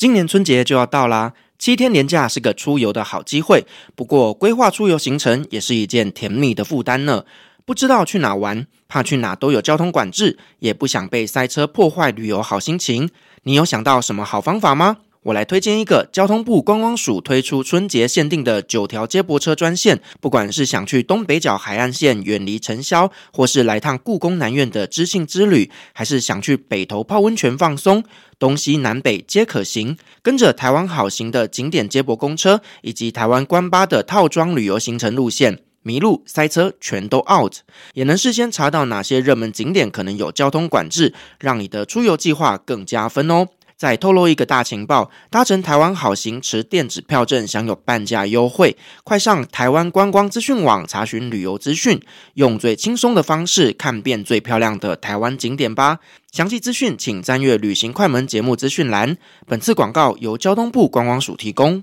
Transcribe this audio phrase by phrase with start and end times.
[0.00, 3.66] 今年春节就要到啦，七天年假是个出游的好机会。
[3.94, 7.26] 不过，规划出游行程也是一件甜蜜的负担呢。
[7.66, 13.10] 不知道去哪玩，怕去哪都有交通管制，也不想被塞车破坏旅游好心情。
[13.42, 14.96] 你有想到什么好方法吗？
[15.22, 28.02] 我来推荐一个交通部观光署推出春节限定的九条接驳车专线，不管是想去东北角海岸线远离尘嚣，或是来趟故宫南院的知性之旅，还是想去北投泡温泉放松，
[28.38, 29.98] 东西南北皆可行。
[30.22, 37.56] 跟着台湾好行的景点接驳公车，以及台湾观巴的套装旅游行程路线，迷路塞车全都 out，
[37.92, 43.48] 也能事先查到哪些热门景点可能有交通管制，让你的出游计划更加分哦。
[43.80, 51.98] 再透露一个大情报，搭乘台湾好行持电子票证享有半价优惠，快上台湾观光资讯网查询旅游资讯，
[52.34, 56.00] 用最轻松的方式看遍最漂亮的台湾景点吧。
[56.30, 59.16] 详细资讯请参阅旅行快门节目资讯栏。
[59.46, 61.82] 本次广告由交通部观光署提供。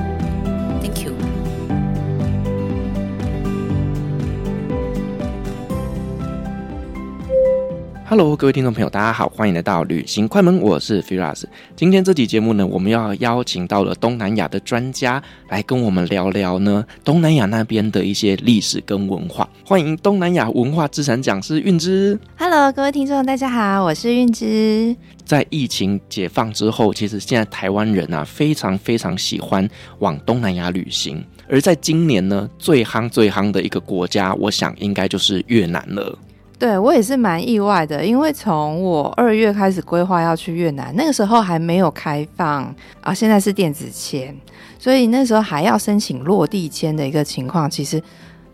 [8.11, 11.45] Hello，各位听众朋友，大家好，欢迎来到旅行快门，我是 Firas。
[11.77, 19.49] 今天这集节目呢，我们要邀请到了东南亚的专家来跟我们聊聊呢东南亚那边的一些历史跟文化。
[19.65, 22.19] 欢迎东南亚文化资产讲师韵之。
[22.37, 24.93] Hello，各位听众，大家好，我是韵之。
[25.23, 29.65] 在疫情解放之后，其实现在台湾人啊非常非常喜欢
[29.99, 31.23] 往东南亚旅行。
[31.47, 36.13] 而在今年呢，最夯最夯的一个国家，我想应该就是越南了。
[36.61, 44.31] 对，我也是蛮意外的，因为从我二月开始规划要去越南，那个时候还没有开放啊，现在是电子签，
[44.77, 47.67] 所以那时候还要申请落地签的一个情况。
[47.67, 47.99] 其实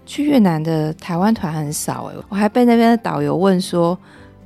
[0.06, 3.98] 去越南的台湾团很少诶，我还被那边的导游问说，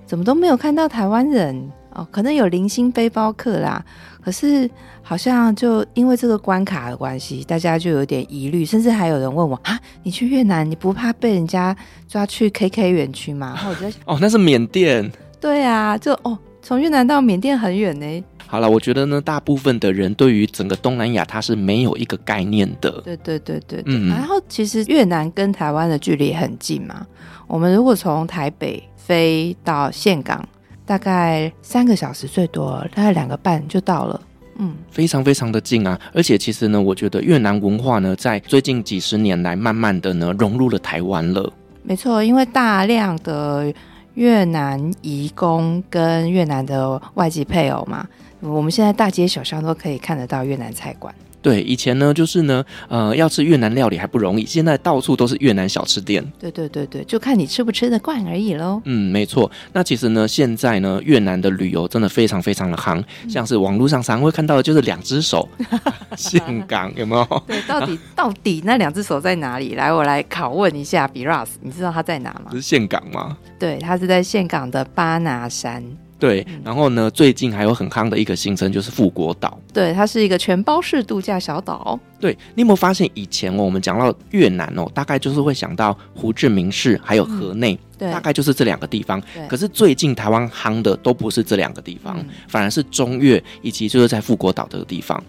[0.08, 3.84] 怎么都没有看到台湾人哦，可能有零星背包客啦。
[4.24, 4.70] 可是
[5.02, 11.76] 好像就因为这个关卡的关系，大家就有点疑虑，甚至还有人问我啊，你去越南你不怕被人家
[12.08, 13.54] 抓去 KK 园区吗？
[13.58, 15.12] 然后我觉得哦，那是缅甸。
[15.40, 18.24] 对啊，就哦，从越南到缅甸很远呢。
[18.46, 22.92] 好了，我觉得呢，大部分的人对于整个东南亚他是没有一个概念的。
[23.02, 24.10] 对对对对，嗯。
[24.10, 27.08] 然后其实越南跟台湾的距离很近嘛，
[27.48, 30.48] 我们如果从台北飞到岘港。
[30.92, 34.22] 大概三个小时最多，大概两个半就到了。
[34.58, 35.98] 嗯，非常非常的近啊！
[36.14, 41.50] 而且其实呢，我觉得越南文化呢，在最近几十年来，慢慢的呢融入了台湾了。
[41.82, 43.74] 没错，因为大量的
[44.16, 48.06] 越南移工跟越南的外籍配偶嘛，
[48.42, 51.16] 我们现在大街小巷都可以看得到越南菜馆。
[51.42, 56.24] 对，以前呢，就是呢，呃，要吃越南料理还不容易，现在到处都是越南小吃店。
[56.40, 58.82] 对对对对，就看你吃不吃得惯而已喽。
[58.86, 59.50] 嗯，没错。
[59.74, 65.48] 那其实呢，现在呢，越南的旅游真的非常非常的夯，嗯、像是网络上常会看到的就是两只手
[66.16, 67.44] 峴港有没有？
[67.48, 69.76] 对，到底到底那两只手在哪里？
[69.76, 72.52] 来，我来拷问一下，Biras，你知道它在哪吗？
[72.54, 73.38] 是岘港吗？
[73.58, 75.84] 对，它是在岘港的巴拿山。
[76.22, 79.60] 对，然后呢，最近还有很夯的一个行程就是富国岛。
[79.74, 82.00] 对，它是一个全包式度假小岛。
[82.20, 89.20] 对，你有没有发现以前哦，我们讲到越南哦，大概就是会想到胡志明市还有河内，嗯、对，大概就是这两个地方。
[89.50, 95.22] 可是最近台湾夯的都不是这两个地方，嗯、反而是中越以及就是在富国岛这个地方。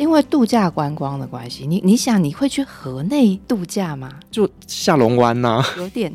[0.00, 4.10] 因为度假观光的关系，你你想你会去河内度假吗？
[4.30, 6.10] 就下龙湾呐、啊，有点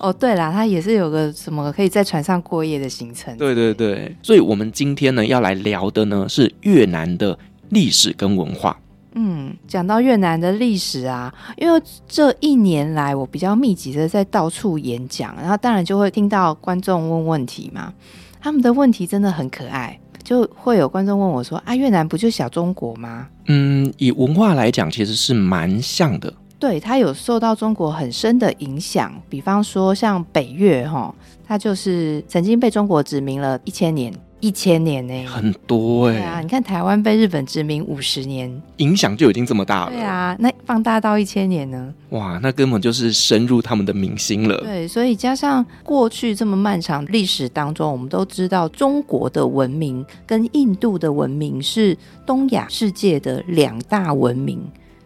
[0.00, 0.12] 哦。
[0.12, 3.34] 对啦，它也是有个什么可以在船上过夜的行程。
[3.38, 7.38] 对对对，所以我们今天呢要来聊的呢是越南的
[7.70, 8.78] 历史跟文化。
[9.14, 17.94] 嗯，讲到越南的历史啊，因为这一年来我比较密集的在到处演讲，然后当然就会听到观众问问题嘛，
[18.42, 19.98] 他们的问题真的很可爱。
[20.22, 26.32] 就会有观众问我说：“啊，越南不就小中国吗？”嗯，以文化来讲，其实是蛮像的。
[26.58, 29.12] 对，它有受到中国很深的影响。
[29.28, 31.12] 比方说，像北越哈，
[31.44, 34.12] 它就是曾经被中国殖民了一千年。
[34.42, 39.92] 一千年呢，很多哎、对啊，你看台湾被日本殖民五十年，影响就已经这么大了。
[39.92, 41.94] 对啊，那放大到一千年呢？
[42.10, 44.58] 哇，那根本就是深入他们的民心了。
[44.58, 51.96] 对，所以加上过去这么漫长历史当中，我们都知道中国的文明跟印度的文明是
[52.26, 54.60] 东亚世界的两大文明，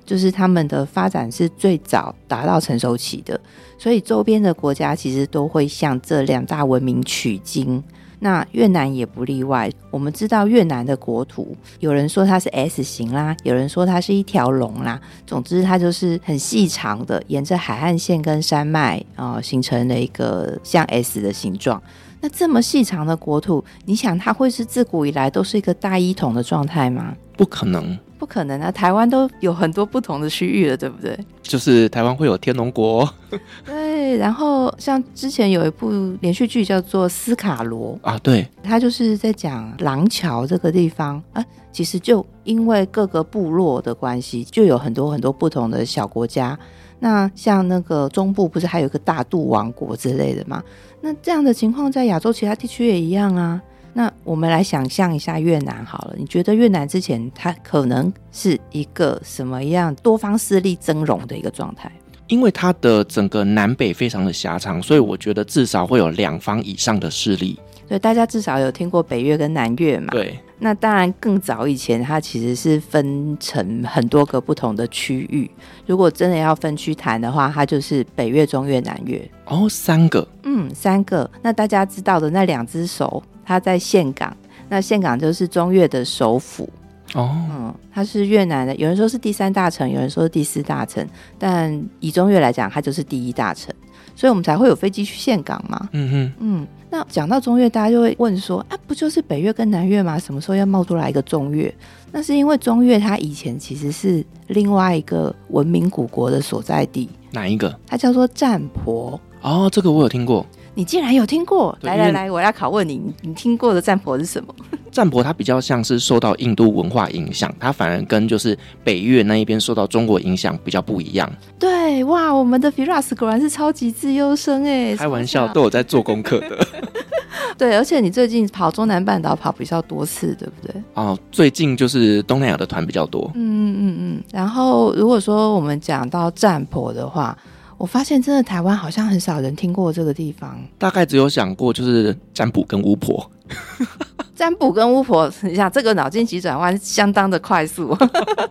[0.06, 3.38] 就是他们的发展是最早达到成熟期的，
[3.76, 7.84] 所以周边的国家其实都会向这两大文明取经。
[8.26, 9.70] 那越南也不例外。
[9.88, 15.00] 我们知道越南的国土，有人说它是 S 型啦，有人说它是一条龙啦。
[15.24, 21.80] 总之，它就是很细长的，沿着海岸线跟山脉啊、形成了一个像 S 的形状。
[22.20, 27.14] 那这么细长的国土，你想它会是自古以来都是一个大一统的状态吗？
[27.36, 28.72] 不可能，不可能啊！
[28.72, 31.18] 台湾都有很多不同的区域了，对不对？
[31.42, 33.06] 就是台湾会有天龙国，
[33.66, 34.16] 对。
[34.16, 35.90] 然后像之前有一部
[36.22, 41.44] 连续剧叫做《斯卡罗》啊，对，它就是在讲廊桥这个地方啊。
[41.70, 46.58] 其实就因为各个部落的关系，就有很多很多不同的小国家。
[46.98, 50.62] 那像那个中部不是还有一个大肚王国之类的吗？
[51.00, 53.60] 那这样的情况在亚洲其他地区也一样啊。
[53.92, 61.90] 那我们来想象一下越南好了，你觉得越南之前它可能是一个什么样多方势力争荣的一个状态？
[62.28, 67.58] 因为它的整个南北非常的狭长，所以我觉得至少会有两方以上的势力。
[67.88, 70.08] 对，大家至少有听过北越跟南越嘛？
[70.10, 70.38] 对。
[70.58, 75.50] 那当然更早以前，它其实是分成很多个不同的区域。
[75.86, 79.30] 如果真的要分区谈的话，它就是北越、中越、南越。
[79.44, 80.26] 哦，三个。
[80.44, 81.30] 嗯，三个。
[81.42, 83.22] 那大家知道的那两只手。
[83.48, 84.36] 它在岘港，
[84.68, 86.68] 那岘港就是中越的首府
[87.14, 91.06] 哦，嗯，它是越南的，有人说是第三大城，有人说是第四大城，
[91.38, 93.72] 但以中越来讲，它就是第一大城，
[94.16, 95.88] 所以我们才会有飞机去岘港嘛。
[95.92, 100.18] 嗯哼，嗯，那讲到中越，大家就会问说，啊，不就是北越跟南越吗？
[100.18, 101.72] 什么时候要冒出来一个中越？
[102.10, 107.78] 那是因为中越它以前其实是另外一个文明古国的所在地，哪一个？
[107.86, 109.20] 它叫做占婆。
[109.42, 110.44] 哦，这个我有听过。
[110.76, 111.76] 你竟然有听过？
[111.80, 114.54] 来来来，我要拷问你，你听过的占婆是什么？
[114.92, 121.30] 占婆它比较像是受到印度文化影响，它反而跟就是北越那一边受到中国影响比较不一样。
[121.58, 124.94] 对，哇，我们的 Firas 果然是超级自优生哎！
[124.94, 126.66] 开玩笑，都有在做功课的。
[127.56, 130.82] 对，而且你最近跑中南半岛跑比较多次，对不对？
[130.92, 133.30] 哦，最近就是东南亚的团比较多。
[133.34, 134.22] 嗯嗯嗯。
[134.30, 137.34] 然后如果说我们讲到占婆的话。
[137.78, 143.30] 我发现真的台湾好像很少人听过这个地方，大概只有想过就是占卜跟巫婆。
[144.34, 147.96] 占卜跟巫婆，你想这个脑筋急转弯相当的快速，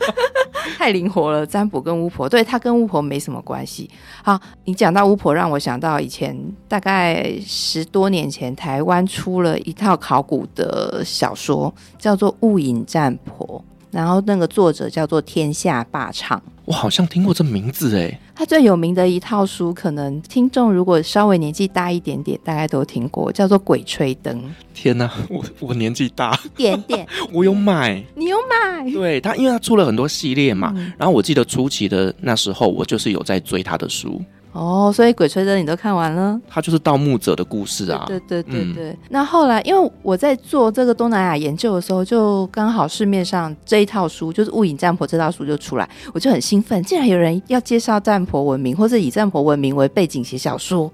[0.77, 1.45] 太灵活了。
[1.45, 3.88] 占卜跟巫婆，对，他跟巫婆没什么关系。
[4.24, 6.36] 好，你讲到巫婆，让我想到以前
[6.68, 13.63] 大概十多年前，台湾出了一套考古的小说，叫做《雾隐占婆》。
[13.92, 18.20] 然后那个作者叫做天下霸唱，我好像听过这名字哎。
[18.36, 24.36] 他最有名的一套书，可能听众如果稍微年纪大一点点，大概都听过，叫做《鬼吹灯》。
[24.74, 28.92] 天哪，我我年纪大一点点， 我有买，你有买？
[28.92, 30.74] 对他，因为他出了很多系列嘛。
[30.76, 34.22] 嗯、然后我记得初期的那时候，我就是有在追他的书。
[34.56, 36.40] 哦，所以《鬼吹灯》你都看完了？
[36.48, 38.06] 它就是盗墓者的故事啊。
[38.07, 50.90] 对对对对那后来，因为我在做这个东南亚研究的时候，就刚好市面上这一套书，就是《雾隐占婆》这套书就出来，我就很兴奋，竟然有人要介绍占婆文明，或者以占婆文明为背景写小说，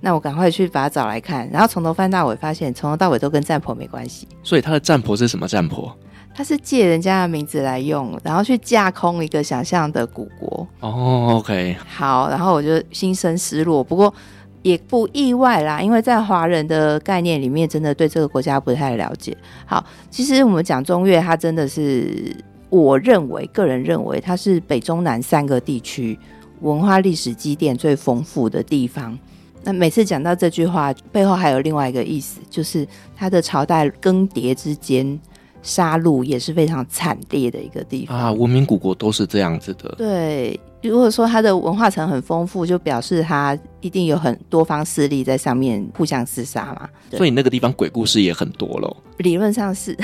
[0.00, 4.28] 那我赶快去把它找来看，然后从头翻到尾，发现从头到尾都跟占婆没关系。
[4.42, 5.90] 所以他的占婆是什么占婆？
[6.36, 10.68] 他是借人家的名字来用，然后去架空一个想象的古国。
[10.80, 14.12] 哦、oh，OK，好，然后我就心生失落，不过
[14.60, 19.34] 也不意外啦，因为在华人的概念里面，真的对这个国家不太了解。
[19.64, 22.36] 好，其实我们讲中越，它真的是，
[22.68, 26.18] 我认为个人认为，它是北中南三个地区
[26.60, 29.18] 文化历史积淀最丰富的地方。
[29.62, 35.18] 那每次讲到这句话，背后还有另外一个意思，就是它的朝代更迭之间。
[35.66, 38.32] 杀戮也是非常惨烈的一个地方啊！
[38.32, 39.92] 文明古国都是这样子的。
[39.98, 46.88] 对，如果说它的文化层很丰富，就表示它一定有很多方势力在上面互相厮杀嘛。
[47.10, 48.96] 所以那个地方鬼故事也很多喽。
[49.16, 49.96] 理论上是，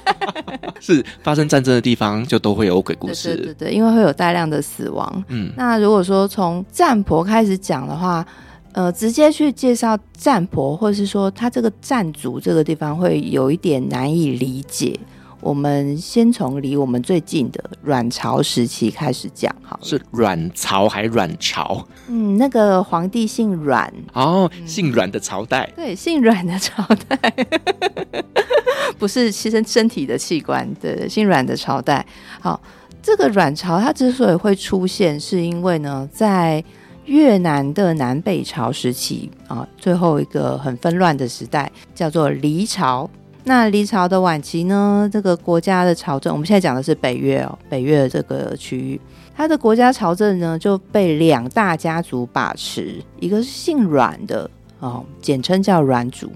[0.80, 3.34] 是发生战争的地方就都会有鬼故事。
[3.34, 5.24] 对对对，因为会有大量的死亡。
[5.28, 8.26] 嗯，那如果说从占婆开始讲的话。
[8.72, 14.98] 呃，直接去介绍占婆，或者是说他这个占族这个地方会有一点难以理解。
[15.40, 21.82] 我们先从离我们最近的阮朝时期开始讲，好，是阮朝还阮朝？
[22.08, 27.18] 嗯，那个皇帝姓阮，哦，姓阮的朝代，对，姓阮的朝代。
[28.98, 32.04] 不是牺牲身体的器官对，姓阮的朝代。
[32.38, 32.60] 好，
[33.02, 36.62] 这个阮朝它之所以会出现，是因为呢，在
[37.06, 43.08] 越南的南北朝时期啊，最后一个很纷乱的时代叫做黎朝。
[43.42, 49.00] 那黎朝的晚期呢，这个国家的朝政，我们现在讲的是北越哦，北越这个区域，
[49.34, 56.30] 它的国家朝政呢就被两大家族把持，一个是姓阮的哦，简称叫阮主，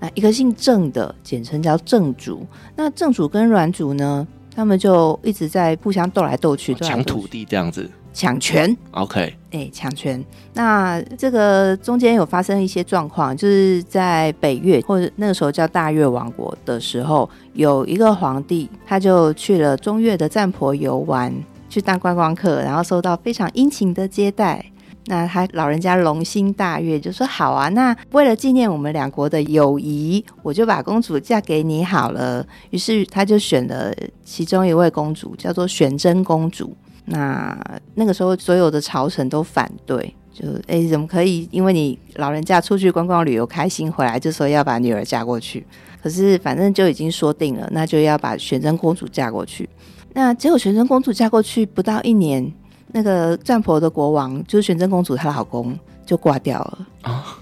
[0.00, 2.44] 那一个姓郑的，简称叫郑主。
[2.74, 7.88] 那郑主跟阮主呢，他们就一直在互相斗来斗去，抢土地这样子。
[8.16, 10.24] 抢权，OK，哎，抢权。
[10.54, 21.30] 那这个中间有发生一些状况，就是在北越或者那个时候叫大越王国的时候，有一个皇帝，他就去了中越的占婆游玩，
[21.68, 24.64] 去当观光客，然后受到非常殷勤的接待。
[25.08, 32.44] 那他老人家龙心大悦，就说好啊，那为了纪念我们两国的友谊，我就把公主嫁给你好了。
[32.70, 33.94] 于是他就选了
[34.24, 36.74] 其中一位公主，叫做玄真公主。
[37.06, 37.58] 那
[37.94, 41.48] 那个时候，所有的朝臣都反对，就哎，怎么可以？
[41.50, 45.66] 因为你老人家出去观光旅游开心回来，就说要把女儿嫁过去。
[46.02, 49.68] 可是反正就已经说定了，那就要把玄真公主嫁过去。
[50.12, 52.52] 那结果玄真公主嫁过去不到一年，
[52.92, 57.38] 那个占婆的国王就是玄真公主她老公就挂掉了啊。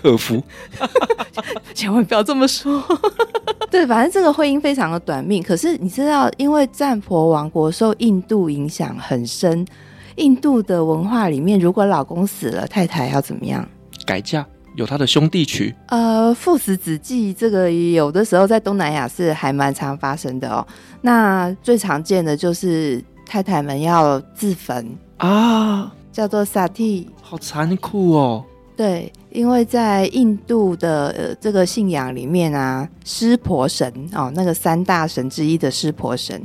[0.00, 0.42] 克夫，
[1.74, 2.82] 千万不要这么说。
[3.70, 5.42] 对，反正这个婚姻非常的短命。
[5.42, 9.64] 可是你知道，因为占婆王国受印度影响很深，
[10.16, 13.66] 印度的文化里面，如果老公死了，太太要怎么样？
[14.04, 15.72] 改嫁，有他的兄弟娶。
[15.86, 20.66] 呃，父死子继，这个有的时候在东南亚是还蛮常发生的哦。
[21.02, 28.44] 那最常见的就是太太们要自焚啊，叫做萨蒂，好残酷哦。
[28.80, 36.40] 对，因为在印度的呃这个信仰里面啊，湿婆神哦，那个三大神之一的湿婆神，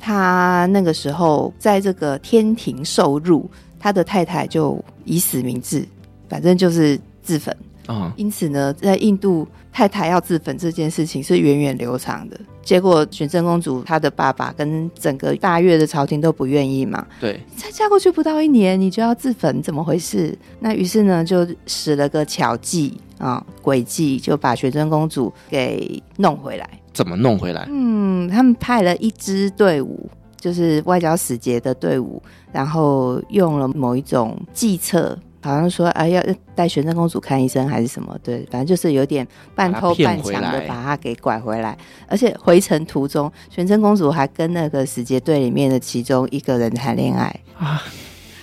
[0.00, 5.86] 他那个时候在这个天庭受辱，他的太太就以死明志，
[6.28, 7.56] 反正就是自焚。
[7.86, 12.38] 啊，因此呢，在印度太太要自焚这件事情是源远流长的。
[12.62, 17.06] 结果玄真公主她的爸爸跟整个大越的朝廷都不愿意嘛。
[17.20, 20.36] 对，才嫁过去不到一年，你就要自焚，怎么回事？
[20.58, 26.68] 那于是呢，就使了个巧计啊，诡计，就把玄真公主给弄回来。
[26.92, 27.68] 怎么弄回来？
[27.70, 35.16] 嗯，他们派了一支队伍，就是外交使节的队伍，然后用了某一种计策。
[35.46, 36.20] 好像说啊，要
[36.56, 38.18] 带玄真公主看医生还是什么？
[38.20, 39.24] 对，反正就是有点
[39.54, 41.78] 半偷半抢的把她给拐回来。
[42.08, 47.80] 而且回程途中，玄真公主还跟那个使节队里面的其中一个人谈恋爱啊，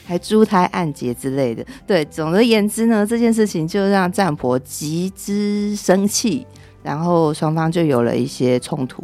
[0.06, 1.66] 还珠胎暗结之类的。
[1.86, 6.48] 对，总而言之呢，这件事情就让战婆极之生气，
[6.84, 9.04] 然后双方就有了一些冲突。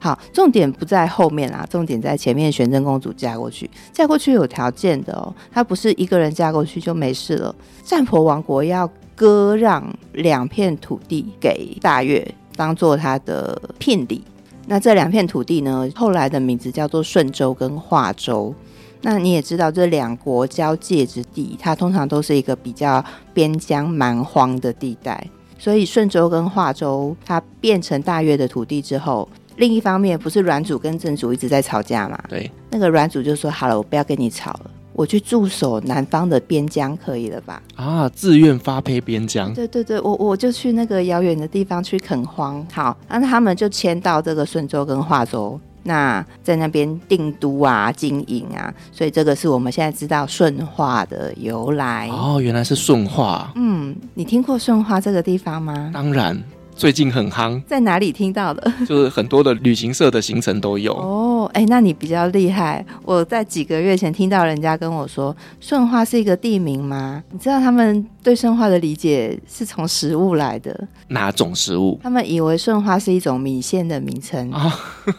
[0.00, 2.50] 好，重点不在后面啦，重点在前面。
[2.50, 7.54] 玄真公主嫁过去，嫁过去有条件的哦，她不是一个人嫁过去就没事了。
[7.84, 9.84] 占婆王国要割让
[10.14, 14.24] 两片土地给大越，当做他的聘礼。
[14.66, 18.54] 那这两片土地呢，后来的名字叫做顺州跟化州。
[19.02, 25.26] 那你也知道，这两国交界之地，它通常都是一个比较边疆蛮荒的地带。
[25.60, 29.28] 所以顺州跟化州，它变成大越的土地之后。
[29.56, 32.18] 另一方面，不是阮主跟郑主一直在吵架嘛？
[32.30, 39.52] 对，那个阮主就说：“好了，我不要跟你吵了，我去驻守南方的边疆，可以了吧？”啊，自愿发配边疆。
[39.52, 42.66] 对对对，我我就去那个遥远的地方去垦荒。
[42.72, 52.08] 好，那他们就迁到这个顺州跟化州，那在那边定都啊、经营啊，所以这个是我们现在知道顺化的由来。
[52.08, 53.50] 哦，原来是顺化。
[53.54, 55.90] 嗯，你听过顺化这个地方吗？
[55.92, 56.36] 当然。
[56.80, 58.72] 最近很夯，在哪里听到的？
[58.88, 61.50] 就是很多的旅行社的行程都有哦。
[61.52, 62.82] 哎、欸，那你比较厉害。
[63.02, 67.22] 我在几个月前听到人家跟我说，顺化是一个地名吗？
[67.32, 70.88] 你知道他们对顺化的理解是从食物来的。
[71.08, 72.00] 哪种食物？
[72.02, 74.74] 他们以为顺化是一种米线的名称啊。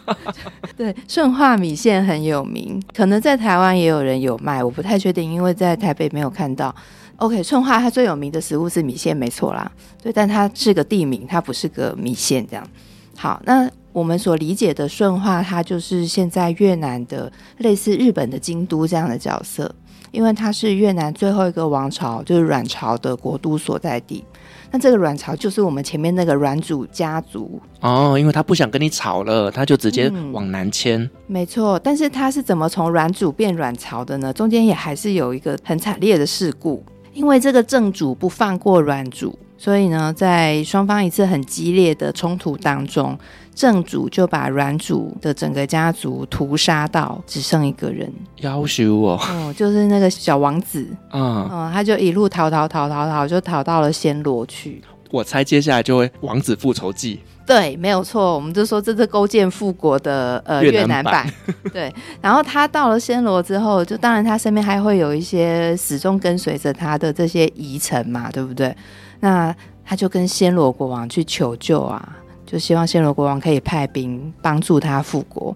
[0.08, 0.18] 哦、
[0.76, 6.74] 对，顺化米线很有名，可能在台湾也有人有卖，我不太确定，因为在台北没有看到。
[7.22, 9.72] OK，顺化它最有名的食物是米线，没错啦。
[10.02, 12.68] 对，但它是个地名，它不是个米线这样。
[13.16, 19.72] 好，那我们所理解的顺化，它就是现在越南的类似日本的京都这样的角色，
[20.10, 24.26] 因为它是越南最后一个王朝，就是阮朝的国都所在地。
[24.72, 31.00] 那这个阮朝就是我们前面那个阮主家族哦，因为他不想跟你吵了，他就直接往南迁。
[31.00, 34.34] 嗯，没错，但是他是怎么从阮主变阮朝的呢？
[34.34, 36.84] 中间也还是有一个很惨烈的事故。
[37.14, 43.18] 因为这个正主不放过阮主，所以呢，在双方一次很激烈的冲突当中，
[43.54, 54.82] 正主就把阮主的整个家族屠杀到只剩一个人，夭寿哦，哦，就是那个小王子，嗯，嗯，他就一路逃逃逃逃逃，就逃到了暹罗去。
[55.12, 57.20] 我猜接下来就会王子复仇记。
[57.54, 61.28] 对，没有错，我们就说这是勾践复国的呃越南版。
[61.74, 68.76] 对，然后他到了暹罗之后，就当然他身边还会有一些始终跟随着他的这些遗臣嘛，对不对？
[69.20, 69.54] 那
[69.84, 75.56] 他就跟暹罗国王去求救啊，就希望暹罗国王可以派兵帮助他复国。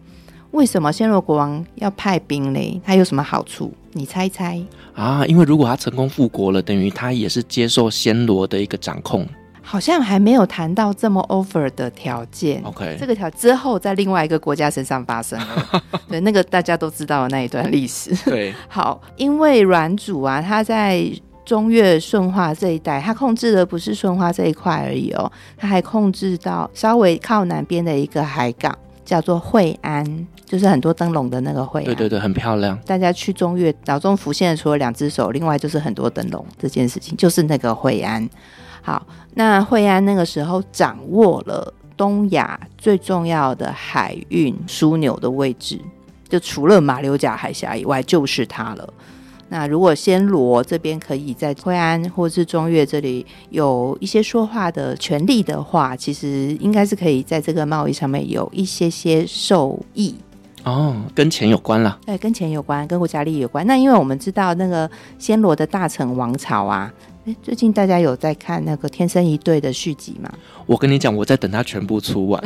[0.52, 2.80] 为什么暹罗国王要派兵嘞？
[2.86, 3.74] 他有什么好处？
[3.94, 4.62] 你猜猜
[4.94, 5.26] 啊？
[5.26, 9.26] 因为如果他成功复国了，等于他也是接受暹罗的一个掌控。
[9.68, 12.62] 好像还没有谈到这么 over 的条件。
[12.64, 15.84] OK，这个条之后在另外一个国家身上发生了。
[16.08, 18.16] 对，那个大家都知道的那一段历史。
[18.30, 21.04] 对， 好，因为阮主啊，他在
[21.44, 31.86] 中越顺化这一带，他控制的不是顺化这一块而已哦，他还控制到稍微靠南边的一个海港，叫做惠安，就是很多灯笼的那个惠安。
[31.86, 32.80] 对对对，很漂亮。
[32.86, 38.30] 大家去中越脑中浮现的除了两只手，另外就是很多灯笼这件事情，就是那个惠安。
[38.86, 45.82] 好，那惠安那个时候掌握了东亚最重要的海运枢纽的位置，
[46.30, 48.94] 就除了马六甲海峡以外，就是它了。
[49.50, 60.14] 那如果暹罗这边可以在惠安或是中越这里有一些说话的权利的话，其实应该是可以在这个贸易上面有一些些受益。
[60.64, 62.00] 哦，跟钱有关了。
[62.06, 63.66] 对，跟钱有关，跟国家利益有关。
[63.66, 64.88] 那因为我们知道那个
[65.20, 66.94] 暹罗的大臣王朝啊。
[67.42, 70.32] 最近大家有在看那个《天生一对》的续集吗？
[70.66, 72.44] 我跟你讲，我在等它全部出完，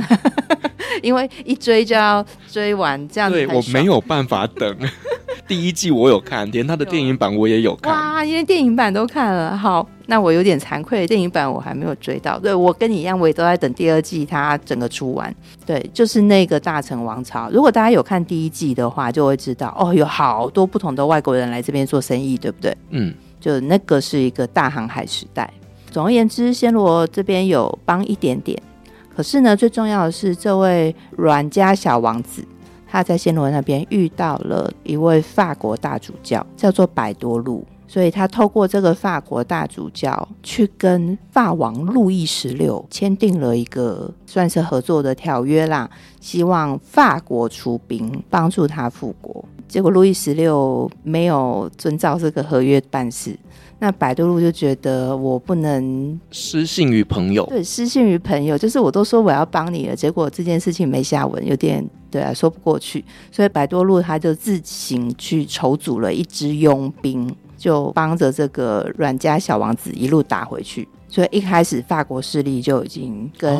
[1.03, 3.35] 因为一追就要追完，这样子。
[3.35, 4.77] 对，我没有办法等。
[5.47, 7.91] 第一季我有看，连他的电影版我也有看。
[7.91, 9.57] 哇，因为电影版都看了。
[9.57, 12.37] 好，那我有点惭愧，电影版我还没有追到。
[12.37, 15.35] 对，我跟你一样，我也都在等第二季它整个出完。
[15.65, 17.49] 对，就是那个大成王朝。
[17.49, 22.77] 如果大家有看第一季的话，就会知道哦，有好多不同的外国人来这边做生意，对不对？
[22.91, 23.11] 嗯。
[23.39, 25.51] 就那个是一个大航海时代。
[25.91, 28.61] 总而言之，暹罗这边有帮一点点，
[29.15, 32.45] 可是呢，最重要的是这位阮家小王子，
[32.87, 45.89] 他在暹罗那边遇到了一位法国大主教，叫做百多禄，所以他透过这个法国大主教去跟法王路易十六签订了一个算是合作的条约啦，
[46.21, 49.43] 希望法国出兵帮助他复国。
[49.67, 53.35] 结果路易十六没有遵照这个合约办事，
[53.79, 70.87] 那百多路就觉得我不能失信于朋友，对，失信于朋友，就是我都说我要帮你了，结果这件事情没下文，有点对啊，说不过去，所以百多路他就自行去筹组了一支佣兵，就帮着这个阮家小王子一路打回去。
[71.09, 73.59] 所以一开始法国势力就已经跟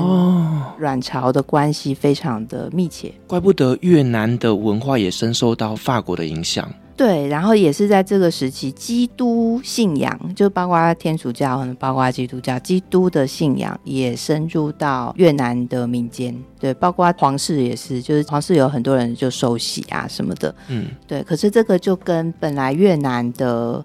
[0.77, 6.71] 阮朝的关系非常的密切，怪不得越南的文化也深受到法国的影响。
[6.95, 16.35] 对，然后也是在这个时期，基督信仰就包括天主教，包括基督教，基督的信仰也深入到越南的民间。
[16.59, 20.53] 对，包括皇室也是，就是皇室有很多人就受洗啊什么的。
[20.67, 21.23] 嗯，对。
[21.23, 23.83] 可是这个就跟本来越南的。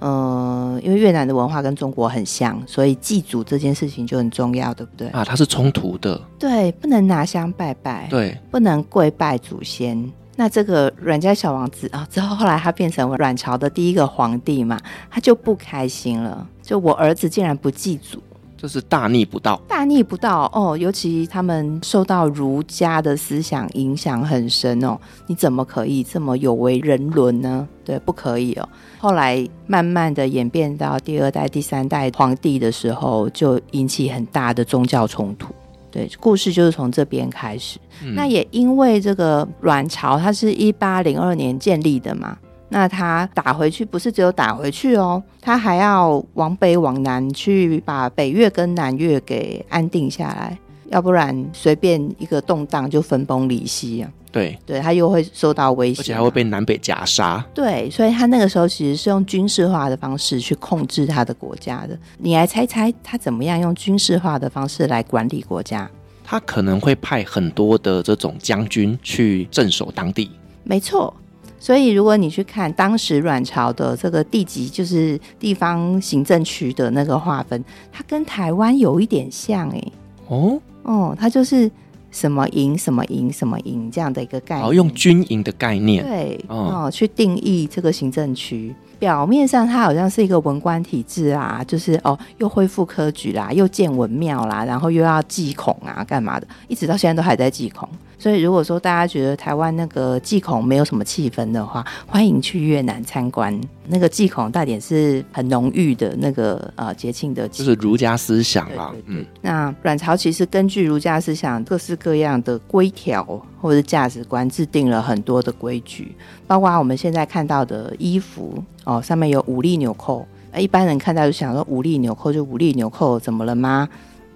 [0.00, 5.08] 嗯，因为越南的文化跟中国很像，所以祭祖这件事情就很重要，对不对？
[5.08, 6.20] 啊，它是冲突的。
[6.38, 10.10] 对，不能拿香拜拜，对，不能跪拜祖先。
[10.36, 14.78] 那这个阮家小王子啊，之后后来他变成阮朝的第一个皇帝嘛，
[15.10, 18.22] 他就不开心了，就我儿子竟然不祭祖。
[18.60, 20.76] 这是大逆不道，大逆不道哦！
[20.76, 27.68] 尤其他们受到儒家的思想影响很深哦，你怎么可以这么有违人伦呢？
[27.84, 28.68] 对，不可以哦。
[28.98, 35.54] 后来慢慢的演变到第二代、第三代皇帝的时候，就引起很大的宗教冲突。
[35.92, 37.78] 对，故事就是从这边开始。
[38.02, 38.14] 嗯。
[38.16, 42.36] 那也因为这个阮朝，它是一八零二年建立的嘛。
[42.70, 50.58] 那他打回去不是只有打回去哦，他还要往北往南去把北越跟南越给安定下来，
[50.90, 54.10] 要不然随便一个动荡就分崩离析啊。
[54.30, 57.42] 对，对他又会受到威胁，而且还会被南北夹杀。
[57.54, 61.98] 对，所以他那个时候其实是用军事化的方式去控制他的国家的。
[62.18, 65.90] 你来猜猜他怎么样用军事化的方式来管理国家？
[66.22, 70.30] 他可能会派很多的这种将军去镇守当地。
[70.62, 71.12] 没错。
[71.60, 79.92] 所以，如果你去看当时阮朝的这个地级，就是地方行政区的那个划分，它跟台湾有一点像诶。
[80.28, 81.70] 哦，哦，它就是
[82.10, 88.74] 什么营什么营什么营这样的一个概念，哦用军营的概念，对，哦，哦，去定义这个行政区。
[88.98, 97.88] 表面上它好像是一个文官体制啊，就是哦，又恢复科举啦，又建文庙啦，然后又要祭孔啊，干嘛的，一直到现在都还在祭孔。
[98.20, 103.56] 所以，如果说大家觉得台湾那个祭孔没有什么气氛的话，欢迎去越南参观。
[103.86, 108.90] 那个祭孔大典是很浓郁的那个呃节庆的，就是儒家思想啦。
[108.92, 113.24] 对对对，嗯，那阮朝其实根据儒家思想各式各样的规条
[113.60, 116.14] 或者价值观，制定了很多的规矩，
[116.46, 120.26] 包括我们现在看到的衣服哦，上面有五粒纽扣。
[120.56, 123.88] 一般人看到就想说五粒纽扣就五粒纽扣，怎么了吗？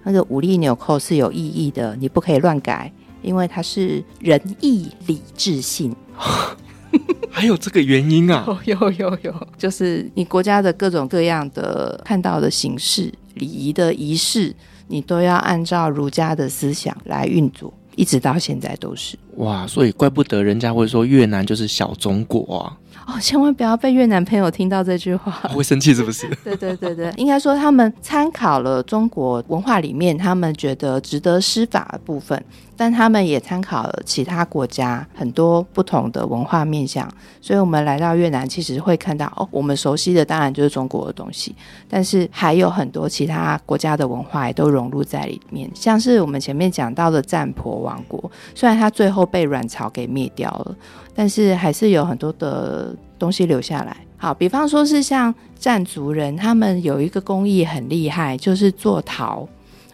[0.03, 2.91] 那个五粒纽扣是有意义的，你不可以乱改。
[3.21, 5.95] 因为它是仁义礼智信，
[7.31, 8.45] 还有这个原因啊？
[8.65, 14.53] 有有有有，就是你国家的各种各样的看到的形式、礼仪的仪式，
[14.89, 19.17] 你都要按照儒家的思想来运作，一直到现在都是。
[19.37, 22.77] 哇，所以怪不得人家会说越南就是小中国啊。
[23.05, 26.25] 哦，千万不要被越南朋友听到这句话， 会生气是不是？
[26.43, 32.41] 对对对对，应该说他们参考了中国文化里面他们觉得值得施法的部分，
[32.83, 41.55] 但他们也参考了其他国家很多不同的文化面向，所以我们来到越南，其实会看到哦，我们熟悉的当然就是中国的东西，
[41.87, 50.75] 但是还有很多其他国家的文化也都融入在里面，像是我们前面讲到的占婆王国，虽然它最后被阮朝给灭掉了。
[51.15, 53.95] 但是还是有很多的东西留下来。
[54.17, 59.47] 好，比方说是像占族人，他们有一个工艺很厉害，就是做陶。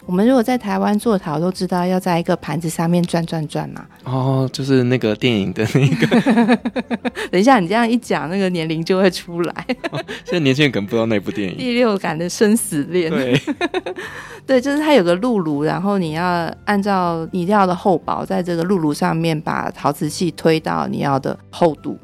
[0.10, 3.86] 我们如果在台湾做陶，都知道要在一个盘子上面转转转嘛。
[4.06, 6.56] 哦，就是那个电影的那个。
[7.30, 9.66] 等一下，你这样一讲，那个年龄就会出来。
[9.92, 11.56] 哦， 现在年轻人可能不知道那部电影。
[11.56, 13.12] 第六感的生死恋。
[13.12, 13.40] 对，
[14.48, 21.96] 对，就是它有个露炉，然后你要按照你要的厚薄，在这个露炉上面把陶瓷器推到你要的厚度。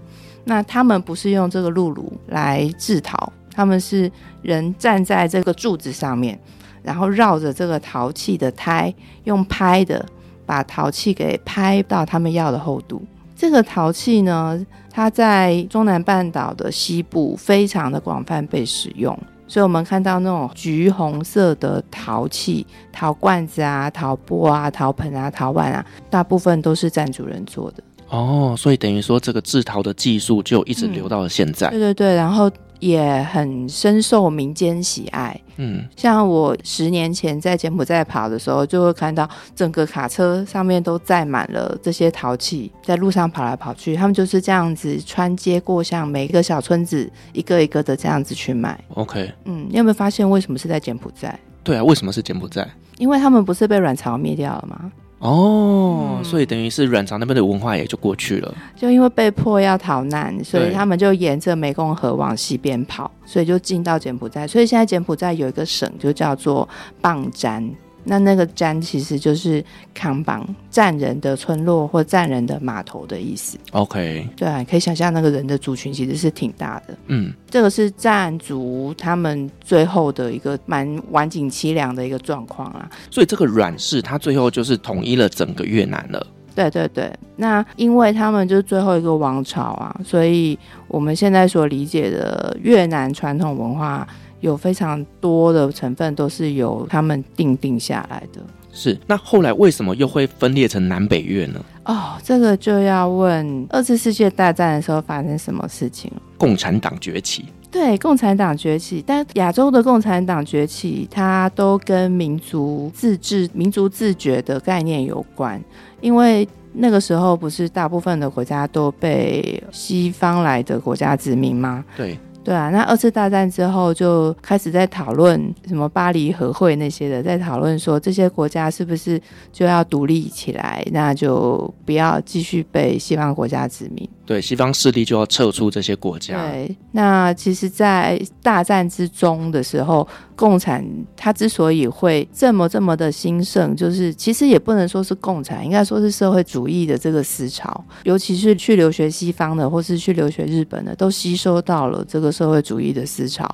[0.44, 4.12] 那他们不是用这个露炉来制陶，他们是
[4.44, 6.40] 人站在这个柱子上面。
[6.86, 8.94] 然后绕着这个陶器的胎，
[9.24, 10.06] 用拍的
[10.46, 13.02] 把陶器给拍到他们要的厚度。
[13.36, 19.18] 这个陶器呢，它在中南半岛的西部非常的广泛被使用，
[19.48, 27.84] 所以我们看到那种橘红色的陶器、陶罐子啊、陶钵啊、陶盆啊、陶碗啊，大部分都是占族人做的。
[28.10, 31.68] 哦，所以等于说这个制陶的技术就一直留到了现在。
[31.70, 32.50] 嗯、对对对，然后。
[32.80, 35.40] 也很深受民间喜爱。
[35.58, 43.96] 嗯，像我十年前在柬埔寨跑的时候，就会看到整个卡车上面都载满了这些陶器，在路上跑来跑去。
[43.96, 48.78] 他们就是这样子穿街过巷，每一个小村子一个一个的这样子去卖。
[48.96, 51.34] OK，嗯，你有没有发现为什么是在柬埔寨？
[51.64, 52.68] 对啊，为什么是柬埔寨？
[52.98, 54.92] 因为他们不是被阮朝灭掉了吗？
[55.26, 58.56] 哦，所以等于是阮朝那边的文化也就过去了。
[58.76, 64.48] 就因为被迫要逃难，所以他们就沿着湄公河往西边跑，所以就进到柬埔寨。
[64.48, 66.68] 所以现在柬埔寨有一个省，就叫做
[67.02, 67.68] 滂占。
[68.06, 69.64] 那那个占其实就是
[69.94, 73.58] 扛棒占人的村落或占人的码头的意思。
[73.72, 76.96] OK，对啊，可以想象那个人的族群其实是挺大的。
[77.08, 82.90] 嗯，这个是占族他们最后的一个蛮晚景凄凉的一个状况啊。
[83.10, 86.26] 所以这个阮氏他最后就是统一了整个越南了。
[86.54, 94.08] 对对对，那因为他们就是最后一个王朝啊，所以我们现在所理解的越南传统文化。
[94.46, 98.40] 有非常多的成分都是由他们定定下来的。
[98.72, 101.66] 是，那后来为什么又会分裂成南北越呢？
[101.86, 106.22] 哦，这个就要问二次世界大战的时候发生什么事情了。
[106.38, 107.46] 共产党崛起。
[107.72, 115.62] 对，共产党崛起，但亚洲的共产党崛起，它都跟民族自治、民族自觉的概念有关，
[116.02, 121.84] 因为那个时候不是大部分的国家都被西方来的国家殖民吗？
[121.98, 122.18] 对。
[122.46, 129.20] 对啊，那二次大战之后就开始在讨论什么巴黎和会那些的，在讨论说这些国家是不是
[129.52, 134.08] 就要独立起来，那就不要继续被西方国家殖民。
[134.26, 136.50] 对，西方势力就要撤出这些国家。
[136.50, 140.84] 对，那其实，在大战之中的时候，共产
[141.16, 153.48] 它之所以会这么这么的兴盛，就是其实也不能说是共产，应该说是社会主义的这个思潮，尤其是去留学西方的，或是去留学日本的，都吸收到了这个社会主义的思潮。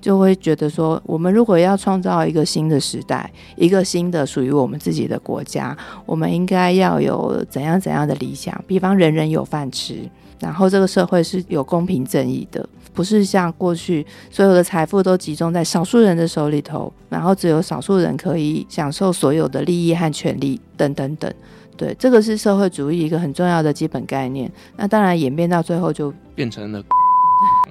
[0.00, 8.64] 就会觉得说，我们如果要创造一个新的时代，一个新的属于我们自己的国家，我们应该要有怎样怎样的理想？
[8.66, 10.08] 比方人人有饭吃，
[10.40, 21.32] 然后这个社会是有公平正义的，不是像过去所有的财富都集中在少数人的手里头，然后只有少数人可以享受所有的利益和权利等等等。
[21.76, 24.50] 对，这个是社会主义一个很重要的基本概念。
[24.76, 26.82] 那当然演变到最后就变成了。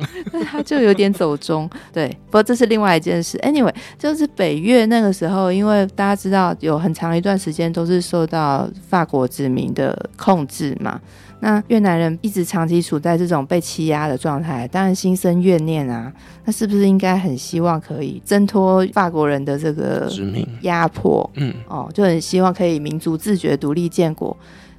[0.31, 3.37] 那他就有点走中， 对，不过这是另外一件事。
[3.39, 10.99] Anyway，就是北越那个时候，因为大家知道有很长一段时间都是受到法国殖民的控制嘛，
[11.39, 16.11] 那越南人一直长期处在这种被欺压的状态，当然心生怨念啊。
[16.45, 21.29] 那是不是应该很希望可以挣脱法国人的这个殖民压迫？
[21.35, 24.35] 嗯，哦，就很希望可以民族自觉、独立建国。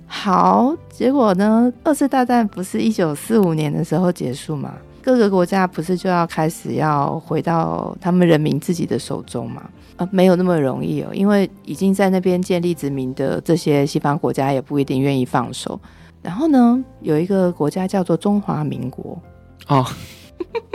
[0.06, 1.70] 好，结果呢？
[1.84, 4.72] 二次大战不是一九四五年的时候结束吗？
[5.08, 9.62] 各个国家不是就要开始要回到他们人民自己的手中吗？
[9.96, 15.80] 呃，没有那么容易哦，因为已经在那边建立殖民的这些西方国家也不一定愿意放手。
[16.20, 19.18] 然后呢，有一个国家叫做中华民国
[19.68, 19.82] 哦，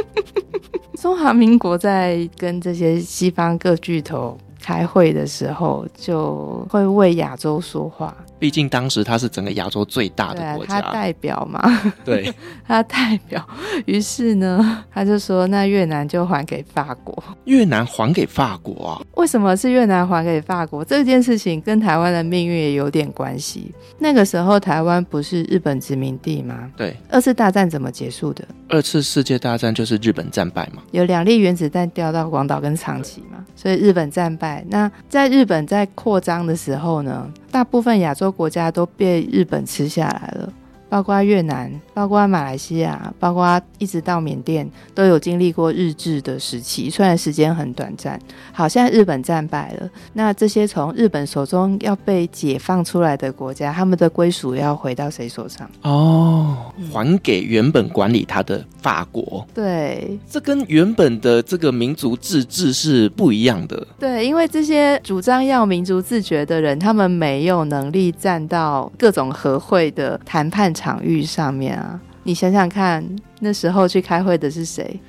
[0.98, 8.18] 中华民国在跟这些西方各巨头开会的时候，就会为亚洲说话。
[8.44, 11.62] 毕竟当时他是整个亚洲最大的国家，他代表嘛，
[12.04, 12.30] 对，
[12.68, 13.42] 他代表。
[13.86, 19.02] 于是呢，他就说：“那越南就还给法国。”越南还给法国啊？
[19.16, 20.84] 为什么是越南还给法国？
[20.84, 23.74] 这件事情跟台湾的命运也有点关系。
[23.98, 26.70] 那个时候台湾不是日本殖民地吗？
[26.76, 26.94] 对。
[27.10, 28.46] 二次大战怎么结束的？
[28.68, 30.84] 二次世界大战就是日本战败嘛？
[30.92, 33.46] 有两粒原子弹掉到广岛跟长崎嘛？
[33.56, 34.66] 所以日本战败。
[34.68, 37.32] 那在日本在扩张的时候呢？
[37.54, 40.52] 大部分亚洲国家都被日本吃下来了。
[40.94, 48.20] 包括越南，包括马来西亚，包括一直到缅甸，都有经历过日治的时期，虽然时间很短暂。
[48.52, 55.68] 好，现在日本战败了，那这些从日本手中要被解放出来的国家，他们的归属要回到谁手上？
[55.82, 59.44] 哦，还给原本管理他的法国。
[59.52, 63.88] 对，这跟原本的这个民族自治是不一样的。
[63.98, 70.83] 对，因为这些主张要民族自觉的人，他们没有能力站到各种和会的谈判场。
[70.84, 73.02] 场域上面啊，你想想看，
[73.40, 75.00] 那时候去开会的是谁？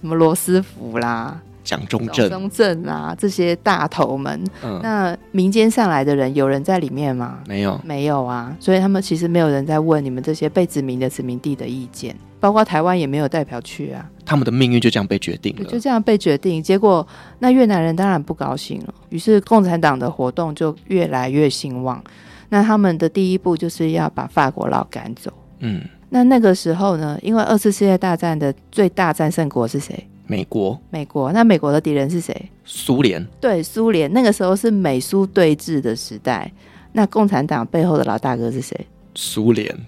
[0.00, 4.42] 什么罗斯福啦、蒋中正、蒋中正啦，这些大头们。
[4.64, 7.38] 嗯，那民间上来的人有人在里面吗？
[7.46, 8.52] 没有，没有啊。
[8.58, 14.04] 所以他们其实没有人在问你们这些被殖民的殖民地的意见，包括台湾也没有代表去啊。
[14.26, 16.60] 他们的命运就这样被决定了，就这样被决定。
[16.60, 17.06] 结果
[17.38, 22.02] 那越南人当然不高兴了，于是共产党的活动就越来越兴旺。
[22.50, 25.32] 那他们的第一步就是要把法国佬赶走。
[25.60, 30.06] 嗯，那那个时候呢，因为二次世界大战的最大战胜国是谁？
[30.26, 30.78] 美国。
[30.90, 31.32] 美国。
[31.32, 32.50] 那美国的敌人是谁？
[32.64, 33.24] 苏联。
[33.40, 34.12] 对，苏联。
[34.12, 36.50] 那个时候是美苏对峙的时代。
[36.92, 38.86] 那共产党背后的老大哥是谁？
[39.14, 39.74] 苏联。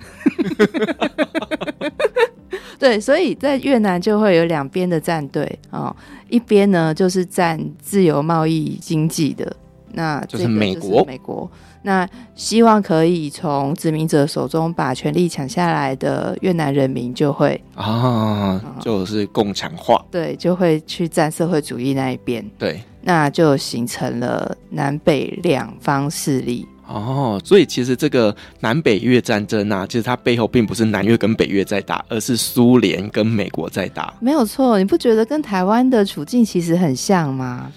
[2.79, 5.97] 对，所以在越南就会有两边的战队啊、哦，
[6.29, 9.57] 一边呢就是战自由贸易经济的，
[9.93, 11.05] 那就是美国。
[11.05, 11.49] 美国。
[11.83, 26.67] 那希望可以从殖民者手中把权力抢下来的越南人民就会啊，就是共产化，对，就会去站社会主义那一边，对，那就形成了南北两方势力。
[26.85, 34.13] 哦，所以其实这个南北越战争啊，其实它背后并不是南越跟北越在打，而是苏联跟美国在打。
[34.21, 37.73] 没有错，你不觉得跟台湾的处境其实很像吗？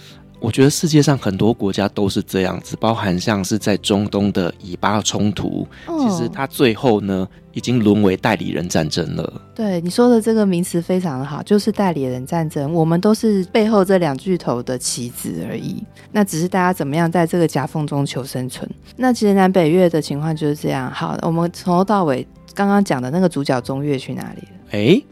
[0.45, 9.41] 我觉得世界上很多国家都是这样子，包含像是在中东的以巴冲突，哦、其实它最后呢已经沦为代理人战争了。
[9.55, 12.71] 对，你说的这个名词非常的好，就是代理人战争。
[12.71, 18.69] 我们都是背后这两巨头的棋子而已，那只是大家怎么样在这个夹缝中求生存。
[18.95, 20.91] 那其实南北越的情况就是这样。
[20.91, 24.47] 好，我们从头到尾刚刚讲的那个主角中越去哪里了？
[24.69, 25.05] 哎、欸，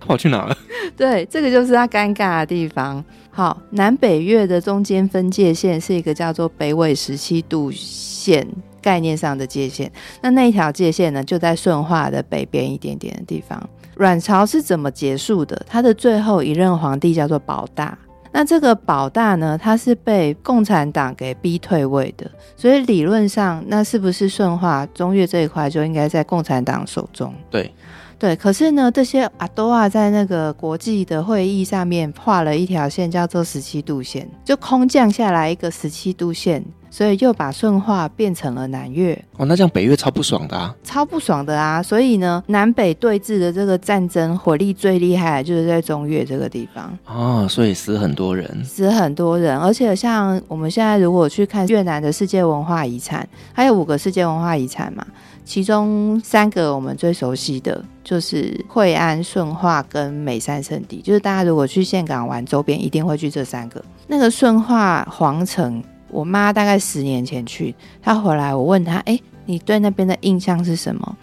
[0.00, 0.58] 跑去哪了？
[0.96, 3.04] 对，这个就是他尴尬的地方。
[3.30, 8.46] 好，南北越的中间分界线是一个叫做北纬十七度线
[8.82, 9.90] 概念上的界限。
[10.20, 13.68] 那那一条界限呢，就在顺化的北边一点点的地方。
[13.94, 15.60] 阮朝是怎么结束的？
[15.68, 17.96] 他的最后一任皇帝叫做保大。
[18.30, 22.30] 那这个保大呢，他是被共产党给逼退位的。
[22.56, 27.32] 所以理论上，那是不是顺化中越这一块就应该在共产党手中？
[27.50, 27.72] 对。
[28.18, 39.14] 对，可是呢，这些阿多啊，在那个国际的会议上面画了一条线，叫做十七度线，就空降下来一个十七度线，所以又把顺化变成了南越。
[39.36, 40.74] 哦，那这样北越超不爽的啊！
[40.82, 41.80] 超不爽的啊！
[41.80, 46.98] 所以呢，南北对峙的这个战争火力最厉害的就是在中越这个地方。
[47.06, 55.06] 哦，所以死很多人，死很多人，而且像我们现在如果去看越南的世界文化遗产，还有五个世界文化遗产嘛。
[55.48, 63.82] 其中三个我们最熟悉的就是惠安、顺化跟美山圣地，就是大家如果去岘港玩，周边一定会去这三个。
[64.06, 71.16] 那个顺化皇城我妈大概十年前去，她回来，我问她，哎、欸，你对那边的印象是什么？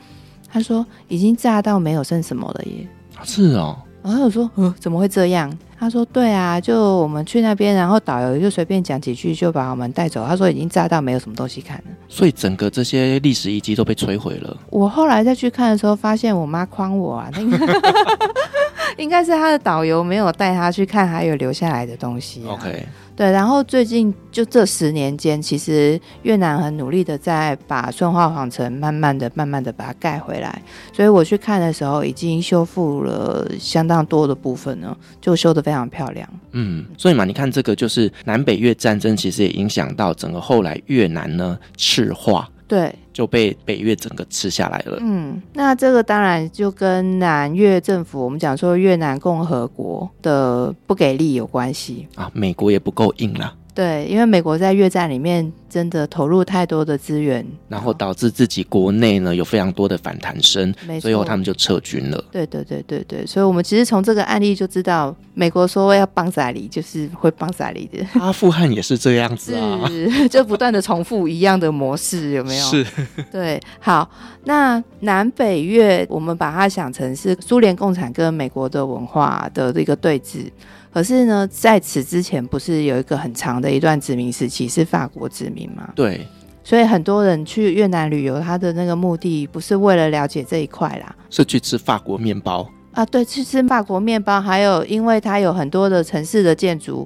[0.52, 2.88] 她说已经炸到没有剩什么了耶。
[3.24, 3.78] 是哦。
[4.02, 5.56] 然后我说，嗯，怎么会这样？
[5.78, 10.26] 他说，对啊，就我们去那边，然后导游就随便讲几句，就把我们带走。
[10.26, 14.58] 他说已经炸到没有什么东西看了，所以整个这些历史遗迹都被摧毁了。
[14.70, 17.82] 我后来再去看的时候，发现我妈诓我啊，那个
[18.98, 22.54] 应该是他的导游没有带他去看，还有留下来的东西啊。
[22.54, 22.86] OK。
[23.16, 30.62] 对，然后最近就这十年间，其实越南很努力的在把顺化皇城慢慢的、慢慢的把它盖回来。
[30.92, 36.28] 所以我去看的时候，已经修复了相当多的部分呢，就修得非常漂亮。
[36.52, 42.50] 嗯，所以嘛，你看这个就是南北越战争，其实也影响到整个后来越南呢赤化。
[42.68, 44.98] 对，就被北越整个吃下来了。
[45.02, 52.32] 嗯，那这个当然就跟南越政府，我们讲说越南共和国的不给力有关系啊。
[52.34, 53.54] 美国也不够硬了。
[53.76, 62.24] 对，因为美国在越战里面真的投入太多的资源，然后导致自己国内呢有非常多的反弹声，最后他们就撤军了。
[62.32, 68.02] 对对对对对，所以我们其实从这个案例就知道，美国说要帮在里，就是会帮在里的。
[68.22, 72.66] 阿富汗也是这样子啊，是 就不断的重复一样的模式，有没有？
[72.68, 72.86] 是，
[73.30, 73.62] 对。
[73.82, 74.10] 好，
[74.46, 80.50] 那南北越，我们把它想成是苏联共产跟美国的文化的一个对峙。
[80.96, 85.90] 可是呢，在此之前不是有一个很长的一段殖民时期是法国殖民吗？
[85.94, 86.26] 对，
[86.64, 93.06] 所以很多人去越南旅游，他的那个目的不是为了了解这一块啦，是去吃法国面包啊。
[93.08, 97.06] 对，去吃法国面包，还有因为它有很多的城市的建筑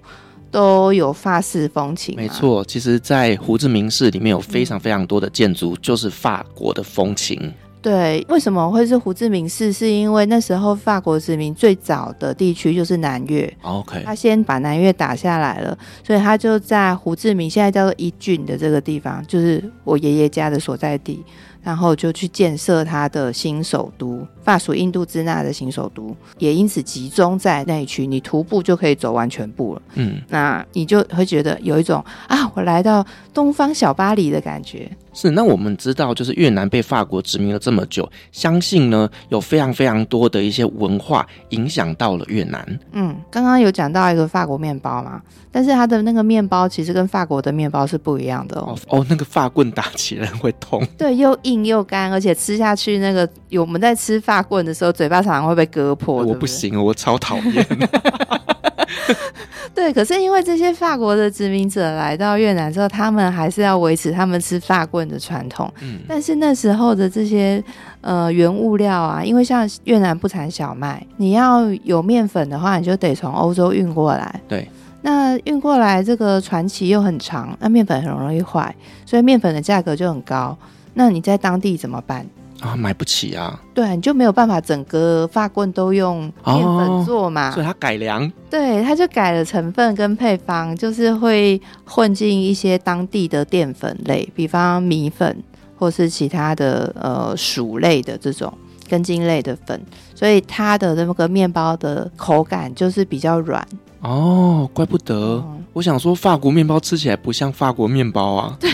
[0.52, 2.16] 都有法式风情。
[2.16, 7.52] 没错，其实，在胡志明市里面有非常非常多的建筑，就是法国的风情。
[7.82, 9.72] 对，为什么会是胡志明市？
[9.72, 13.52] 是因为那时候法国殖民最早的地区就是南越。
[13.62, 21.24] OK，他先把南越打下来了，所以他就在胡志明，现在叫做一郡的这个地方，就是我爷爷家的所在地。
[21.62, 29.82] 然后就去建设他的新首都，法属印度支那的新首都，也因此集中在那一区，你徒步就可以走完全部了。
[29.96, 34.90] 嗯，那你就会觉得有一种啊，我来到东方小巴黎的感觉。
[35.14, 42.80] 是，那我们知道，就是越南被法国殖民了这么久，相信呢有非常非常多的一些文化影响到了越南。
[42.92, 48.78] 嗯，刚刚有讲到一个法国面包嘛，但是它的那个面包其实跟法国的面包是不一样的哦。
[48.88, 50.86] 哦，那个法棍打起来会痛。
[50.98, 56.24] 对，又硬又干，而且吃下去那个，有我们在吃法棍的时候，嘴巴常常会被割破。
[56.24, 57.66] 我不行，我超讨厌。
[59.74, 65.72] 对，可是因为这些法国的殖民者来到越南之后，他们还是要维持他们吃法棍的传统。
[65.82, 67.64] 嗯，但是那时候的这些
[68.02, 74.42] 呃原物料啊，因为像越南不产小麦，你要有面粉的话，你就得从欧洲运过来。
[74.48, 74.68] 对，
[75.02, 80.58] 那运过来这个船期又很长，那面粉很容易坏，所以面粉的价格就很高。
[80.96, 82.26] 那你在当地怎么办？
[82.62, 83.60] 啊，买不起啊！
[83.74, 88.30] 对，你就没有办法整个发棍都用面粉做嘛，哦，所以它改良。
[88.50, 95.42] 对，它就改了成分跟配方，就是会混进一些当地的淀粉类，比方米粉
[95.78, 98.54] 或是其他的呃薯类的这种
[98.90, 99.80] 根茎类的粉，
[100.16, 103.66] 所以它的那个面包的口感就是比较软。
[104.02, 105.42] 哦，怪不得。
[105.46, 108.58] 嗯我想说，法国面包吃起来不像法国面包啊。
[108.60, 108.70] 对，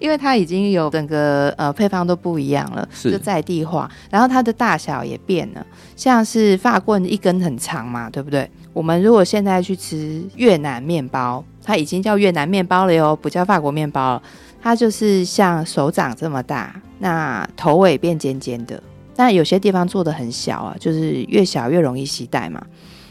[0.00, 5.64] 因为它已经有整个呃配方都不一样了，是就在地化，然后它的大小也变了。
[5.94, 8.50] 像是法棍一根很长嘛，对不对？
[8.72, 14.22] 我们如果现在去吃越南面包，它已经叫越南面包了哟，不叫法国面包了。
[14.60, 18.82] 它就是像手掌这么大，那头尾变尖尖的。
[19.16, 22.64] 但有些地方做的很小啊，就是越小越容易携带嘛。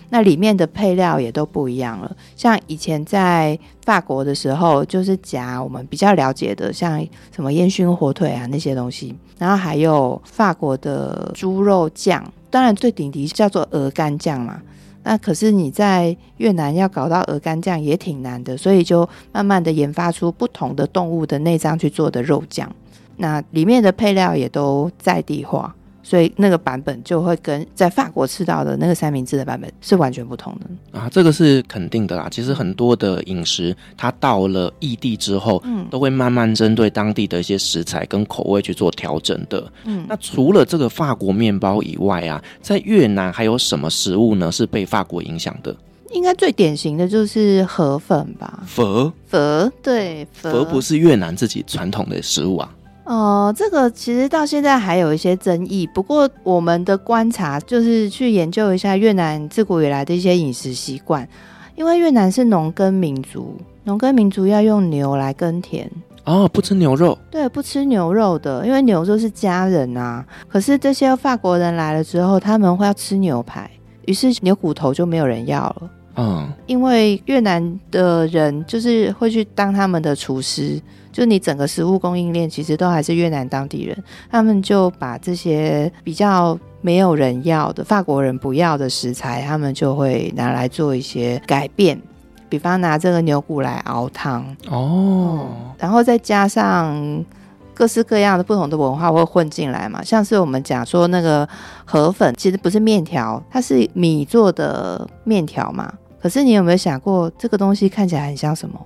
[0.10, 7.04] 那里面的配料也都不一样了，像以前在法国的时候，就是夹我们比较了解的，像
[7.36, 14.62] 什么烟熏火腿啊那些东西，然后还有法国的猪肉酱，当然最顶级叫做鹅肝酱嘛。
[15.04, 22.72] 那可是你在越南要搞到鹅肝酱也挺难的，所以就慢慢的研发出不同的动物的内脏去做的肉酱，
[23.18, 25.76] 那里面的配料也都在地化。
[26.08, 32.28] 所以那个版本就会跟在法国吃到的那个三明治的版本是完全不同的啊，这个是肯定的啦。
[32.30, 39.68] 其实很多的饮食，它到了异地之后，嗯，都会慢慢针对当地的一些食材跟口味去做调整的。
[39.86, 44.52] 嗯，那除了这个法国面包以外啊，在越南还有什么食物呢？
[44.52, 45.76] 是被法国影响的？
[46.12, 48.64] 应该最典型的就是河粉吧？
[48.68, 52.70] 粉粉对，粉不是越南自己传统的食物啊。
[53.06, 55.88] 哦、呃，这个其实到现在还有一些争议。
[55.94, 61.28] 不过我们的观察就是去研究一下越南自古以来的一些饮食习惯，
[61.76, 65.90] 因为越南是农耕民族，农耕民族要用牛来耕田。
[66.24, 70.26] 哦，不吃牛肉，对，不吃牛肉的，因为牛肉是家人啊。
[70.48, 73.70] 可是这些法国人来了之后，他们会要吃牛排，
[74.08, 75.92] 于是牛骨头就没有人要了。
[76.16, 92.02] 嗯，因为越南的人就是会去当他们的厨师，就你整个食物供应链其实都还是越南当地人，他们就把这些比较没有人要的法国人不要的食材，他们就会拿来做一些改变。
[92.48, 97.26] 比方拿这个牛骨来熬汤哦，然后再加上
[97.74, 101.46] 各式各样的不同的文化会混进来嘛，像是我们讲说那个
[101.84, 105.92] 河粉，其实不是面条，它是米做的面条嘛。
[106.26, 108.84] 可是你有没有想过，这个东西看起来很像什么？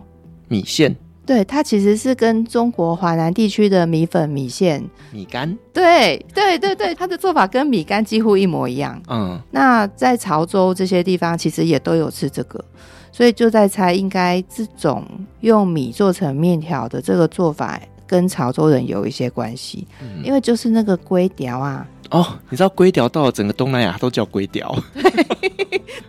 [0.49, 0.93] 米线。
[1.25, 5.57] 对，它其实是跟中国华南地区的米粉、米线、米干。
[5.71, 9.01] 对对对对，它的做法跟米干几乎一模一样。
[9.07, 12.61] 嗯，那在潮州这些地方，其实也都有吃这个。
[13.09, 15.05] 所以就在猜，应该这种
[15.39, 21.87] 用米做成面条的这个做法，跟潮州人有一些关系，嗯、因为就是那个龟条啊。
[22.09, 24.75] 哦，你知道龟屌到了整个东南亚都叫龟屌。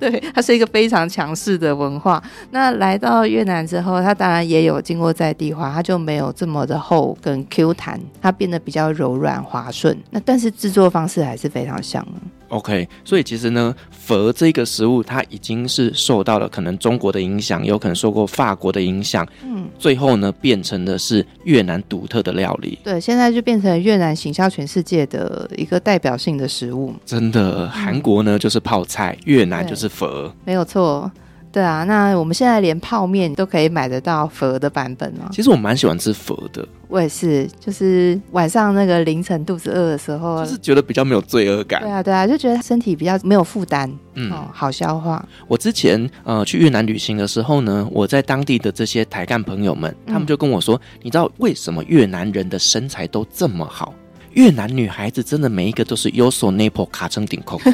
[0.00, 2.22] 对，它是一个非常强势的文化。
[2.52, 9.94] 那来到越南之后，它当然也有经过在地化，它就没有这么的厚跟 Q 弹，它变得比较柔软滑顺。
[10.10, 12.12] 那但是制作方式还是非常像的。
[12.50, 22.78] OK，所以其实呢，佛这个食物它已经是受到了可能中国的影响，有可能受过法国的影响，嗯，最后呢变成的是越南独特的料理。
[22.84, 26.94] 对，现在就变成越南行销全世界的一个代表性的食物。
[27.06, 31.10] 真的，韩国呢、嗯、就是泡菜，越南就是佛，没有错。
[31.52, 35.28] 对啊，那我们现在连泡面都可以买得到佛的版本了。
[35.32, 41.80] 其实我蛮喜欢吃佛的，我也是，就是晚上那个凌晨肚子饿的时候，就是觉得比较没有罪恶感。
[41.80, 45.26] 对啊，对啊，就觉得身体比较没有负担，嗯、哦，好消化。
[45.48, 53.92] 我之前呃去越南旅行的时候呢，我在当地的这些台干朋友们，他们就跟我说，嗯、你知道为什么越南人的身材都这么好？
[54.34, 57.60] 越南女孩子真的每一个都是优索内婆卡称顶扣。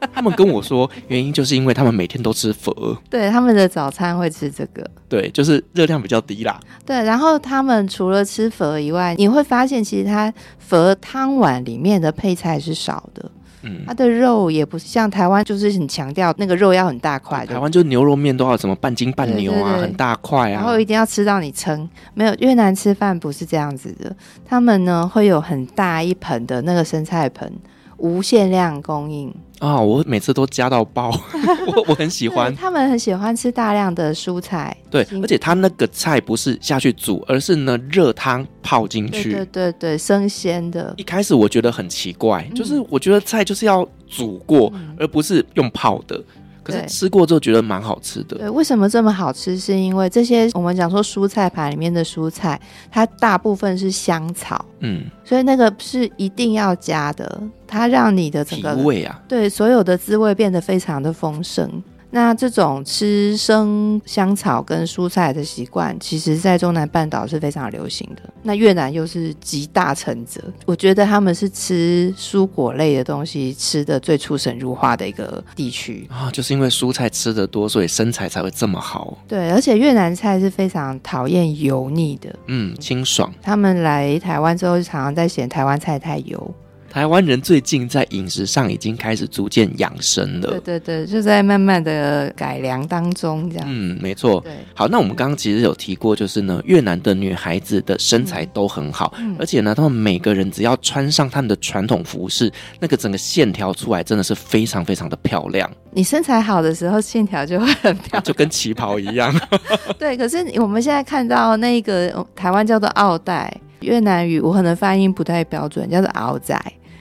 [0.14, 6.58] 他们跟我说，原因就是因为他们每天都吃佛，对，他们的早餐会吃这个，对，就是热量比较低啦。
[6.84, 13.30] 对，然后他们除了吃佛以外，你会发现其实他佛汤碗里面的配菜是少的，
[13.62, 17.44] 嗯，它的肉也不像台湾，就是很强调那个肉要很大块。
[17.44, 21.88] 台湾就牛肉面都要什么半斤半牛啊，很大块啊，然后一定要吃到你撑。
[22.14, 27.52] 没有，越南吃饭不是这样子的，他们呢会有很大一盆的那个生菜盆，
[27.98, 29.32] 无限量供应。
[29.58, 29.84] 啊、哦！
[29.84, 31.10] 我每次都加到爆，
[31.66, 32.54] 我我很喜欢。
[32.54, 40.94] 他们很喜欢吃大量的蔬菜，对，而且他那个菜不是下去煮，而是呢热汤泡进去，对对对，生鲜的。
[40.96, 46.22] 一开始我觉得很奇怪，嗯、就是我觉得菜就是要煮过，嗯、而不是用泡的。
[46.68, 48.36] 可是吃过之后觉得蛮好吃的。
[48.36, 49.58] 对，为什么这么好吃？
[49.58, 52.60] 是因为这些我们讲说蔬菜盘里面的蔬菜，
[52.90, 61.82] 它大部分是香草，嗯，所以那个是一定要加的，它让你的整个味啊，对，所有的滋味变得非常的丰盛。
[62.10, 68.22] 那这种吃生香草跟蔬菜的习惯，其实在中南半岛是非常流行的。
[68.42, 79.18] 那越南又是集大成者，我觉得他们是吃蔬果类的东西吃的最出神入化的一个地区啊，就是因为蔬菜吃的多，所以身材才会这么好。
[79.28, 83.32] 对，而且越南菜是非常讨厌油腻的，嗯，清爽。
[83.42, 86.54] 他们来台湾之后，常常在嫌台湾菜太油。
[86.90, 93.66] 台湾人最近在饮食上已经开始逐渐养生了，对对对，就在慢慢的改良当中，这样。
[93.68, 94.40] 嗯，没错。
[94.40, 105.70] 对，好，那我们刚刚其实有提过，就是呢，越南的女孩子的身材都很好，嗯、而且呢，她们每个人只要穿上她们的传统服饰，那个整个线条出来真的是非常非常的漂亮。
[105.90, 109.34] 你身材好的时候，线条就会很漂亮， 就跟旗袍一样。
[109.98, 116.58] 对，可是我们现在看到那个台湾叫做奥黛，越南语我可能发音不太标准，叫做奥仔。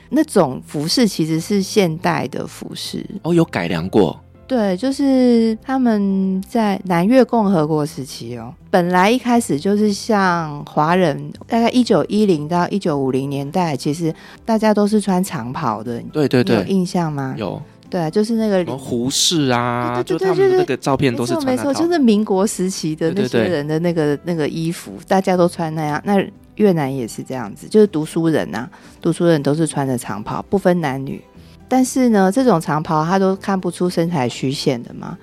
[0.09, 4.19] 那种服饰其实是现代的服饰哦，有改良过。
[4.47, 14.13] 对，就是他们在南越共和国时期哦，本来一开始就是像华人，大概一九一零到一九五零年代，其实
[14.45, 16.01] 大家都是穿长袍的。
[16.13, 17.35] 对对对，有印象吗？
[17.37, 17.61] 有。
[17.89, 21.33] 对，就是那个胡适啊，对对对，就他们那个照片都是。
[21.45, 26.01] 没错，就是民国时期的那些人的那个那个衣服，大家都穿那样。
[26.05, 26.21] 那
[26.57, 28.69] 越南也是这样子，就是读书人呐、
[29.01, 31.19] 读书人都是穿着长袍，不分男女。
[31.67, 35.17] 但是呢，这种长袍他都看不出身材虚线的嘛。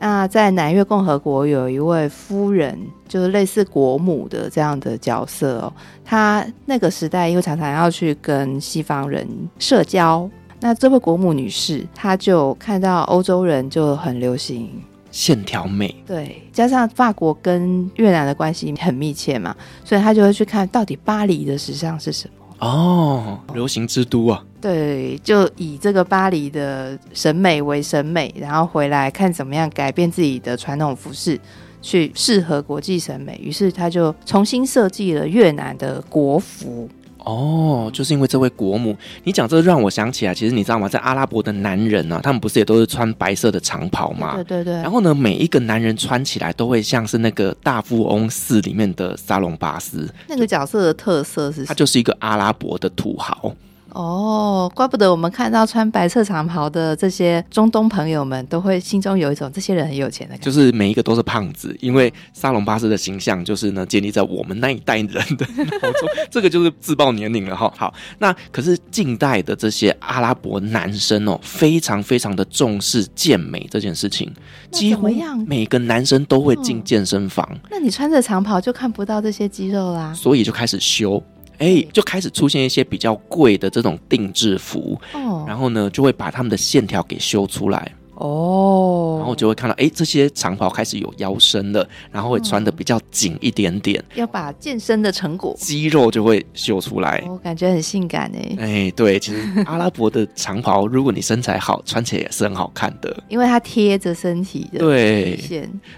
[0.00, 5.72] 那在南越共和国有一位夫人，就是类似国母的这样的角色哦。
[6.04, 9.26] 她那个时代因为常常要去跟西方人
[9.58, 14.70] 社交，那这位国母女士，她就看到欧洲人就很流行。
[15.18, 15.92] 线条美。
[16.06, 19.52] 对，加上法国跟越南的关系很密切嘛，
[19.84, 22.34] 所以他就会去看到底巴黎的时尚是什么。
[22.60, 24.44] 哦，流行之都啊！
[24.60, 31.36] 对，就以这个巴黎的审美为审美，然后回来看怎么样改变自己的传统服饰，
[31.82, 33.40] 去适合国际审美。
[33.42, 36.88] 于是他就重新设计了越南的国服。
[37.28, 40.88] 哦，就是因为这位国母，你讲这个让我想起来，其实你知道吗？
[40.88, 44.34] 在阿拉伯的男人啊，他们不是也都是穿白色的长袍吗？
[44.36, 44.72] 对对对。
[44.76, 50.08] 然后呢，每一个男人穿起来都会像是那个大富翁四里面的沙龙巴斯。
[50.26, 51.66] 那个角色的特色是？
[51.66, 53.54] 他就是一个阿拉伯的土豪。
[53.92, 60.44] 哦，怪不得我们看到穿白色长袍的这些中东朋友们，都会心中有一种这些人很有钱的感觉。
[60.44, 66.08] 就是每一个都是胖子，因为沙龙巴斯的形象就是呢，建立在我们那一代人的脑中。
[66.30, 67.72] 这个就是自报年龄了哈。
[67.76, 74.32] 好，那可是近代的这些阿拉伯男生哦，非常非常的重视健美这件事情，
[74.70, 75.08] 几乎
[75.46, 77.48] 每个男生都会进健身房。
[77.52, 81.22] 嗯，那你穿着长袍就看不到这些肌肉啦，所以就开始修。
[81.58, 87.92] 哎，就开始出现一些比较贵的这种定制服，哦，然后呢，就会把他们的线条给修出来。
[88.18, 98.56] 哦，然后就会看到，哎，这些长袍开始有腰身了，然后会穿的比较紧一点点，要把健身的成果，肌肉就会秀出来，我感觉很性感哎。
[98.58, 105.38] 哎，对，其实阿拉伯的长袍，如果你身材好，穿起来也是很好看的，因为它贴着身体的对。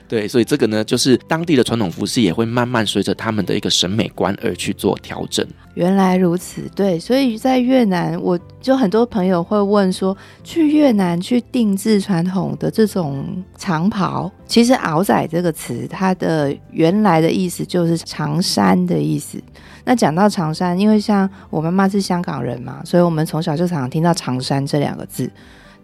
[0.08, 5.46] 对，所以这个呢，就是当地的传统服饰也会慢慢随着他们的一个审美观而去做调整。
[5.74, 13.24] 原来如此，对，所以在越南，我就很多朋友会问说，去越南去定制传统的这种
[13.56, 19.40] 长袍，其实“鳌仔”这个词，它的原来的意思就是长衫的意思。
[19.84, 25.30] 那讲到长衫，因为像我妈妈是香港人嘛，所以我们从小就常常听到“长衫”这两个字，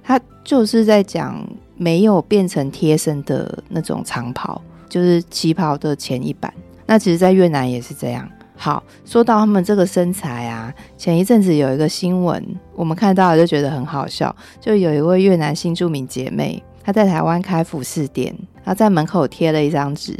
[0.03, 6.53] 它就是在讲没有变成贴身的那种长袍，就是旗袍的前一版。
[6.85, 8.29] 那其实，在越南也是这样。
[8.57, 12.43] 好，说到他们这个身材啊，前一阵子有一个新闻，
[12.75, 14.35] 我们看到了就觉得很好笑。
[14.61, 18.35] 就有一位越南新著名姐妹，她在台湾开服饰店，
[18.65, 20.17] 她在门口贴了一张纸，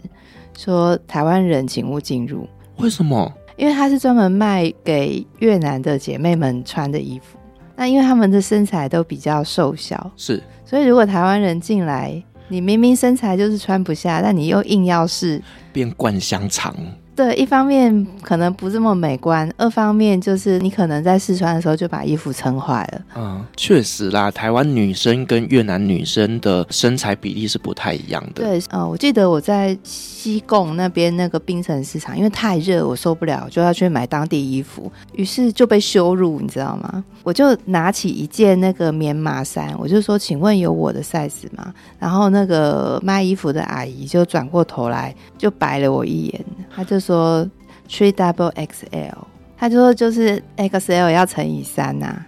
[0.57, 2.47] 说台湾人请勿进入。
[2.77, 3.33] 为什么？
[3.57, 7.39] 因为她是专门卖给越南的姐妹们穿的衣服。
[7.75, 16.75] 那因为他们的身材都比较瘦小，是，所以如果台湾人进来，你明明身材就是穿不下，但你又硬要试，变灌香肠。
[17.17, 23.01] 对，一方面可能不这么美观，二方面就是你可能在试穿的时候就把衣服撑坏了。
[23.17, 28.43] 嗯，确实啦，台湾女生跟越南女生的身材比例是不太一样的。
[28.43, 37.03] 对，呃，我记得我在西贡那边那个冰城市场，因为太热，我受不了，就要去买当地衣服，于是就被羞辱，你知道吗？
[37.23, 46.45] 我就拿起一件那个棉麻衫，我就说：“请问有我的 size 吗？”然后那个卖衣服的阿姨就转过头来，就白了我一眼，
[46.77, 47.49] 她就说
[47.89, 49.15] three double XL，
[49.57, 52.27] 他就说就是 XL 要乘以三呐、啊，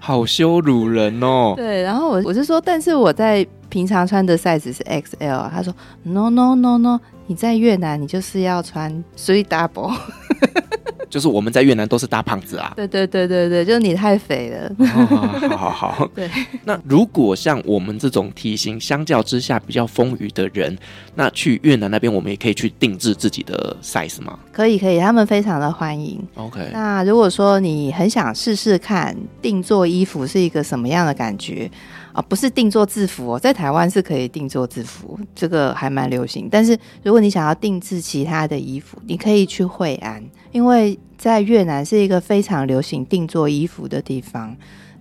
[0.00, 1.54] 好羞辱人哦。
[1.56, 9.92] 对，然后我我就说，但是我在平常穿的 size 是 XL，他说 no no no no，你在越南你就是要穿 three double。
[11.10, 12.72] 就是我们在越南都是大胖子啊！
[12.76, 14.72] 对对对对对，就是你太肥了。
[14.78, 16.28] 哦、好好好， 对。
[16.64, 20.76] 那如果像我们这种体型相较之下比较丰腴的人，
[21.14, 24.38] 那去越南那边，我们也可以去定制自己的 size 吗？
[24.52, 26.20] 可以可以，他们非常的欢迎。
[26.34, 26.70] OK。
[26.72, 31.70] 那如果说你很想试试看定做衣服是一个什么样的感觉
[32.14, 32.22] 啊？
[32.22, 36.48] 不是定做制服哦，在台湾是可以定做制服，这个还蛮流行。
[36.50, 40.98] 但是如果你想要定制其他的衣服，你可以去惠安，因为。
[41.16, 44.54] 在越南是一个非常流行定做衣服的地方。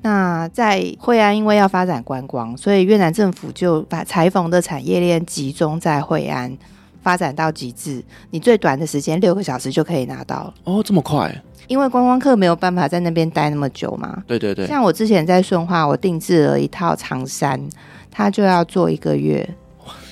[0.03, 6.55] 那在惠安，因为要发展观光，所以越南政府就把裁缝的产业链集中在惠安，
[7.03, 8.03] 发展到极致。
[8.31, 11.39] 你最短的时间六个小时就可以拿到哦，这么快？
[11.67, 14.23] 因为观光客没有办法在那边待那么久嘛。
[14.25, 14.65] 对对对。
[14.65, 17.61] 像我之前在顺化，我定制了一套长衫，
[18.09, 19.47] 它就要做一个月。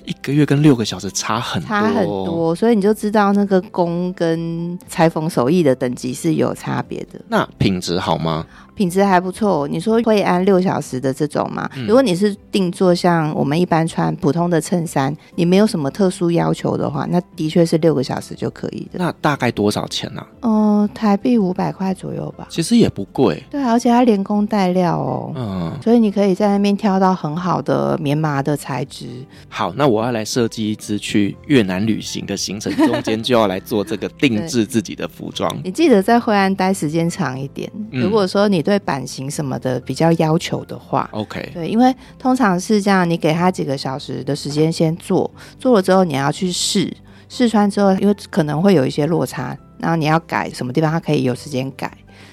[0.03, 7.21] 一个月跟六个小时差很多，差很多，所以你就知道那个工跟裁缝手艺的等级是有差别的。
[7.27, 8.45] 那品质好吗？
[8.75, 11.69] 品质还不错，你说会安六小时的这种吗？
[11.75, 18.99] 嗯、如果你是定做像我们一般穿普通的衬衫，你没有什么特殊要求的话，那的确是六个小时就可以的。
[18.99, 20.27] 那大概多少钱呢、啊？
[20.41, 22.47] 嗯、呃，台币五百块左右吧。
[22.49, 23.43] 其实也不贵。
[23.49, 25.33] 对，而且它连工带料哦。
[25.35, 25.71] 嗯。
[25.83, 29.07] 所以你可以在那边挑到很好的棉麻的材质。
[29.49, 35.51] 好，那我要来设计一支去越南旅行的行程，中间就要来做这个定制自己的服装。
[35.63, 37.69] 你记得在惠安待时间长一点。
[37.91, 46.95] 如果说你你对版型什么的比较要求的话，OK，对，因为通常是这样，你给他几个小时的时间先做，做了之后你要去试，
[47.27, 51.91] 试穿之后，因为可能会有一些落差，然后你要改什么地方，他可以有时间改。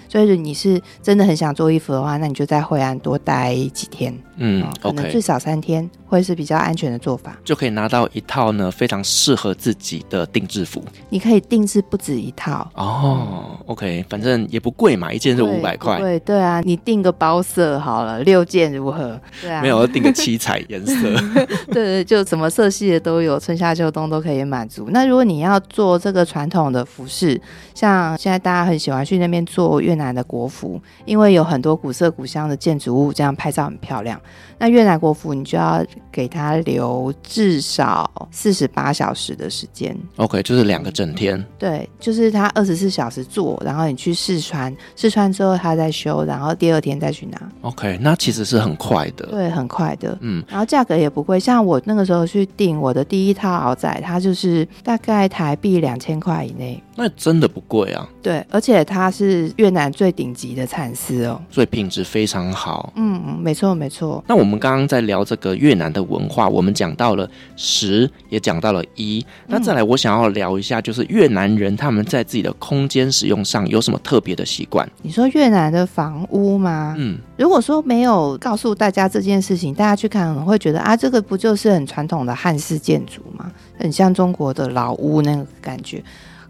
[0.09, 10.83] 所以你是真的很想做衣服的话，那你就在惠安多待几天，嗯，可能最少三天，会是比较安全的做法，就可以拿到一套呢非常适合自己的定制服。
[11.11, 15.99] 你可以定制不止一套哦，OK，反正也不贵嘛，一件是五百块。
[15.99, 19.21] 对对啊，你定个包色好了，六件如何？
[19.43, 20.95] 对啊，没有，定个七彩颜色。
[21.71, 24.89] 对对，就什么色系的都有，春夏秋冬都可以满足。
[24.91, 27.41] 那如果你要做这个传统的服饰，
[27.75, 34.19] 像现在大家很喜欢去那边做越南的国服，因为有很多古色古香的建筑物，这样拍照很漂亮。
[34.59, 41.45] 那越南国服你就要给他留至少四十八小时的时间，OK，就是两个整天。
[41.59, 47.41] 对，就是他二十四小时做，然后你去试穿，试穿之后他再修，然后第二天再去拿。
[47.61, 50.17] OK，那其实是很快的，对，很快的。
[50.23, 56.83] 嗯，然后价格也不贵，像我那个时候去订我的第一套袄仔，它就是大概台币两千块以内。
[56.99, 58.07] 那真的不贵啊。
[58.21, 62.93] 对，而且它是越南最顶级的蚕丝哦，所以品质非常好。
[62.97, 64.23] 嗯嗯，没错没错。
[64.27, 69.25] 那我们刚刚在聊这个越南的文化，我们讲到了十，也讲到了一。
[69.47, 74.87] 那再来，我想要聊一下，就是越南人他们在自己的空间使用上有什么特别的习惯？
[75.01, 76.97] 你说越南的房屋吗？
[76.99, 83.51] 嗯，如果说没有告诉大家这件事情，大家去看可能会觉得啊，这个不就是很传统的汉式建筑吗？
[83.79, 86.03] 很像中国的老屋那个感觉。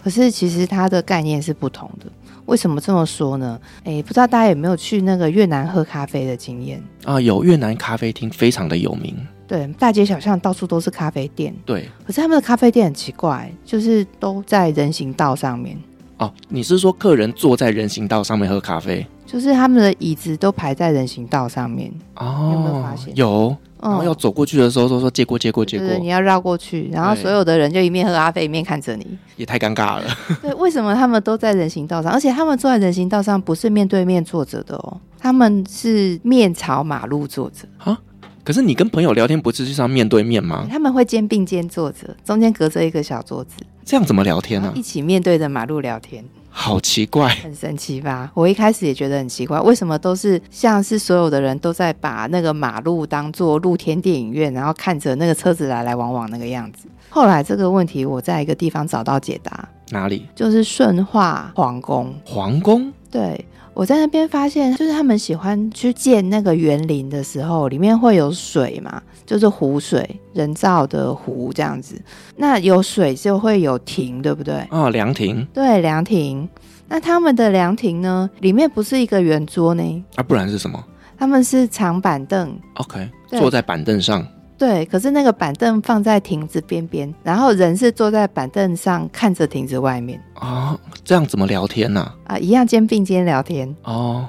[0.09, 2.07] 可是其实它的概念是不同的。
[2.47, 3.61] 为什么这么说呢？
[3.85, 7.21] 诶，不知道大家有没有去那个越南喝咖啡的经验啊？
[7.21, 9.15] 有越南咖啡厅非常的有名，
[9.47, 11.55] 对，大街小巷到处都是咖啡店。
[11.67, 15.77] 对，可是他们的咖啡店很奇怪，就是都在人行道上面。
[16.17, 19.07] 哦，你是说客人坐在人行道上面喝咖啡？
[19.27, 21.93] 就是他们的椅子都排在人行道上面。
[22.15, 23.15] 哦，有没有发现？
[23.15, 23.55] 有。
[23.81, 29.07] 然后要走过去的时候，都说借过借过借过，你要绕过去，然后所有的人就一面喝咖啡一面看着你，
[29.37, 30.05] 也太尴尬了。
[30.43, 32.13] 对，为什么他们都在人行道上？
[32.13, 37.99] 而且他们坐在人行道上不是面对面坐着的哦，他们是面朝马路坐着啊。
[38.45, 40.67] 可是你跟朋友聊天不是就是要面对面吗？
[40.71, 44.73] 他们会肩并肩坐着，中间隔着一个小桌子，这样怎么聊天呢？
[44.75, 46.25] 一起面对着马路聊天。
[46.51, 48.31] 好奇怪，很神奇吧？
[48.35, 56.89] 我一开始也觉得很奇怪，为什么都是像是所有的人都在把那个马路当做露天电影院，然后看着那个车子来来往往那个样子。
[57.09, 60.27] 后来这个问题我在一个地方找到解答，哪里？
[60.35, 62.15] 就是顺化皇宫。
[62.25, 62.93] 皇宫？
[63.11, 63.45] 对。
[63.75, 72.01] 我在那边发现，就是他们喜欢去建那个园林的时候，里面会有水嘛，就是湖水，人造的湖这样子。
[72.35, 74.67] 那有水就会有亭，对不对？
[74.71, 75.47] 哦，凉亭。
[75.53, 76.49] 对，凉亭。
[76.89, 80.05] 那他们的凉亭呢，里面不是一个圆桌呢？
[80.15, 80.83] 啊，不然是什么？
[81.19, 82.59] 他们是长板凳。
[82.77, 84.27] OK，坐在板凳上。
[84.57, 92.01] 对，可是那个板凳放在亭子边边，然后人是坐在板凳上看着亭子外面啊，这样怎么聊天呢？
[92.25, 92.35] 啊？
[92.35, 94.27] 啊，一样肩并肩聊天哦。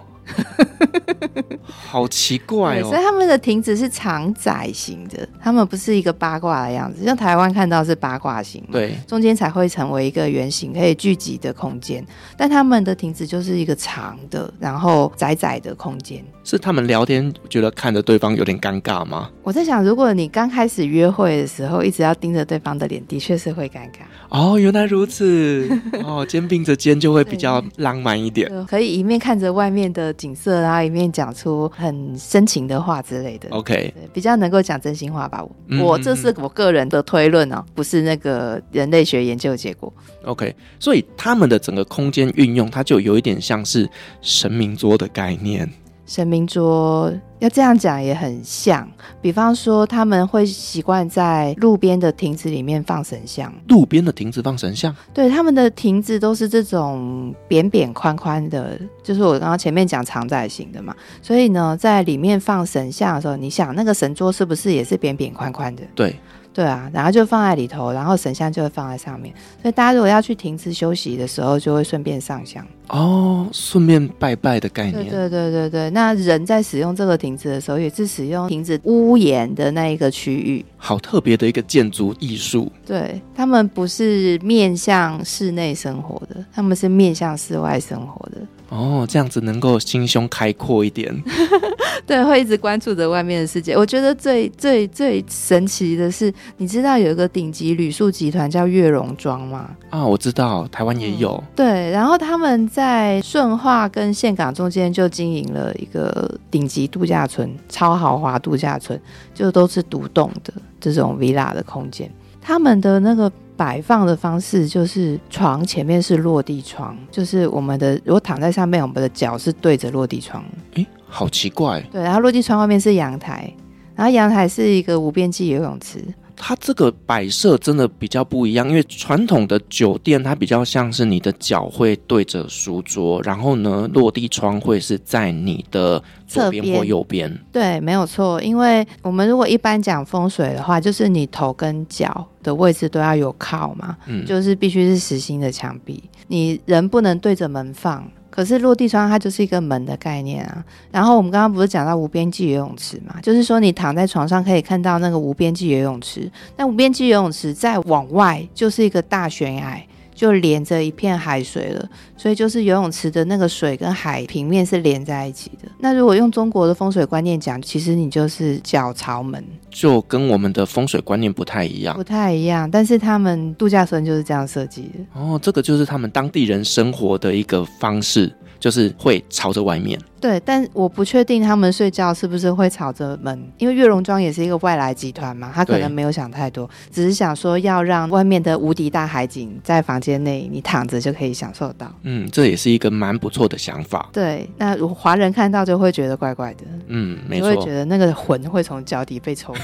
[1.68, 2.84] 好奇怪哦！
[2.84, 12.06] 所以他们的亭子是长窄型的，他们不是一个八卦的样子，像台湾看到是八卦型，对，中间才会成为一个圆形可以聚集的空间。
[12.38, 16.24] 但他们的亭子就是一个长的，然后窄窄的空间。
[16.44, 19.30] 是他们聊天觉得看着对方有点尴尬吗？
[19.44, 24.06] 我在想，如果你刚开始约会的时候一直要盯着对方的脸，的确是会尴尬。
[24.30, 25.68] 哦，原来如此。
[26.06, 33.50] 哦，肩并着肩就会比较浪漫一点，可以一面看着外面的景色，然后一面讲出很深情的话之类的。
[33.50, 35.44] OK，比较能够讲真心话吧。
[35.44, 39.92] 我、嗯、我这是我个人的推论哦，不是那个人类学研究结果。
[40.26, 43.90] OK，所以他们的整个空间运用，它就有一点像是
[44.22, 45.68] 神明桌的概念。
[46.06, 48.90] 神明桌要这样讲也很像，
[49.22, 53.54] 比方说他们会习惯在路边的亭子里面放神像。
[53.70, 54.94] 路边的亭子放神像？
[55.14, 60.94] 对，他们的亭子都是这种扁扁宽宽的，就是我刚刚前面讲长窄型的嘛。
[61.22, 65.84] 所以呢，在里面放神像的时候，你想那个神桌是不是也是扁扁宽宽的？
[65.96, 66.16] 对。
[66.52, 69.34] 对啊，然后就放在里头，然后神像就会放在上面。
[69.62, 75.04] 所以大家如果要去亭子休息的时候，就会顺便上香哦，顺便拜拜的概念。
[75.06, 80.66] 对对对对对，那人在使用这个亭子的时候，也是使用亭子屋檐的那一个区域。
[80.76, 82.72] 好特别的一个建筑艺术。
[82.86, 88.38] 对，他们不是面向室内生活的，他们是面向室外生活的。
[88.70, 91.16] 哦，这样子能够心胸开阔一点。
[92.06, 93.76] 对，会一直关注着外面的世界。
[93.76, 99.70] 我觉得最最最神奇的是，你知道有一个顶级旅宿集团叫月榕庄吗？
[99.92, 101.32] 啊，我知道，台湾也有。
[101.36, 101.54] 嗯。
[101.56, 102.90] 对，然后他们在。
[102.90, 109.00] 在顺化跟岘港中间就经营了一个顶级度假村，超豪华度假村，
[109.34, 112.10] 就都是独栋的这种 villa 的空间。
[112.42, 120.42] 他们的那个摆放的方式就是床前面是落地窗，就是我们的如果躺在上面，我们的脚是对着落地窗。
[120.76, 121.82] 诶，好奇怪。
[121.92, 123.54] 对，然后落地窗外面是阳台，
[123.96, 126.00] 然后阳台是一个无边际游泳池。
[126.42, 137.30] 它这个摆设真的比较不一样，因为传统的酒店它比较像是你的脚会对着书桌，然后呢，落地窗会是在你的左边或右边。
[137.52, 138.42] 对，没有错。
[138.42, 148.10] 因为我们如果一般讲风水的话，就是你头跟脚的位置都要有靠嘛，嗯，就是必须是实心的墙壁，你人不能对着门放。
[148.30, 159.82] 可是落地窗它就是一个门的概念啊，然后我们刚刚不是讲到无边际游泳池嘛，就是说你躺在床上可以看到那个无边际游泳池，那无边际游泳池再往外就是一个大悬崖。
[160.20, 165.72] 就连着一片海水了，所以就是游泳池的那个水跟海平面是连在一起的。
[165.78, 172.70] 那如果用中国的风水观念讲，其实你就是脚朝门，就跟我们的风水观念不太一样，不太一样。
[172.70, 175.22] 但是他们度假村就是这样设计的。
[175.22, 178.30] 哦，这个就是他们当地人生活的一个方式。
[178.60, 191.90] 就是会朝着外面，对，但我不确定他们睡觉是不是会朝着门，因为悦榕庄也是一个外来集团嘛，他可能没有想太多，只是想说要让外面的无敌大海景在房间内你躺着就可以享受到。
[192.04, 194.10] 嗯，这也是一个蛮不错的想法。
[194.12, 199.56] 对，那华人看到就会觉得怪怪的，嗯，没错，会觉得那个魂会从脚底被抽。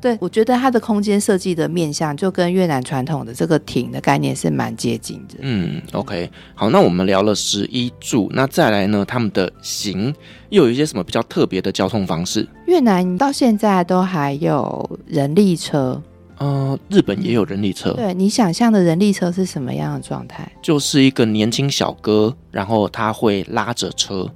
[0.00, 5.34] 对，我觉得它的空间设计的面向就跟越南传统的这个亭的概念是蛮接近的。
[5.40, 10.14] 嗯，OK，好，那我们聊了十一住，那再来呢，他们的行
[10.50, 12.46] 又有一些什么比较特别的交通方式？
[12.66, 16.00] 越南到现在都还有人力车，
[16.38, 17.92] 呃，日本也有人力车。
[17.92, 20.50] 对，你想象的人力车是什么样的状态？
[20.62, 24.28] 就是一个年轻小哥，然后他会拉着车。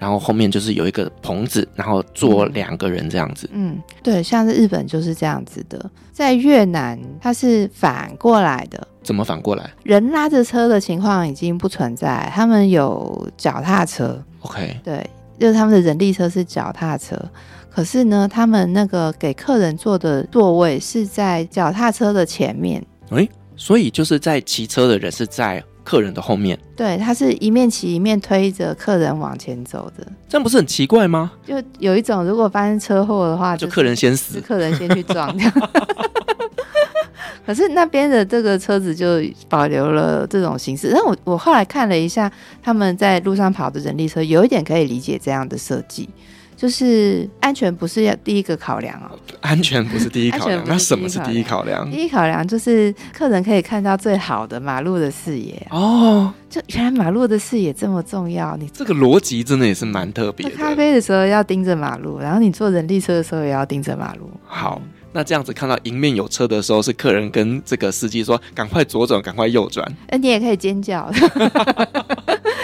[0.00, 3.48] 然后后面就是有一个棚子，然后坐两个人这样子。
[3.52, 5.90] 嗯，对，像是日本就是这样子的。
[6.10, 8.88] 在越南，它是反过来的。
[9.02, 9.70] 怎么反过来？
[9.82, 14.18] 人拉着车的情况已经不存在，他们有脚踏车。
[14.40, 17.14] OK，对，就是他们的人力车是脚踏车。
[17.68, 22.82] 可是呢，他们那个给客人坐的座位是在脚踏车的前面。
[23.10, 25.62] 诶，所以就是在骑车的人是在。
[25.90, 31.32] 客人的后面，对，他是一面骑一面推着客人往前走的，这样不是很奇怪吗？
[31.44, 35.50] 就有一种，如果发生车祸的话，就客人先死，客人先去撞掉。
[37.44, 40.92] 可是那边的这个车子就保留了这种形式。
[40.94, 42.30] 但我我后来看了一下，
[42.62, 46.08] 他们在路上跑的人力车，有一点可以理解这样的设计。
[46.60, 51.90] 就是安全不是要第一个考量哦，安全不是第一考量，那什么是第一考量？
[51.90, 56.30] 第一考量就是客人可以看到最好的马路的视野哦。
[56.50, 60.54] 就原来马路的视野这么重要，你这个逻辑真的也是蛮特别的。
[60.54, 64.30] 咖啡的时候要盯着马路，然后你坐人力车的时候也要盯着马路。
[64.44, 64.82] 好，
[65.14, 71.10] 那这样子看到迎面有车的时候，是客人跟这个司机说：“赶快左转，赶快右转。”哎，你也可以尖叫。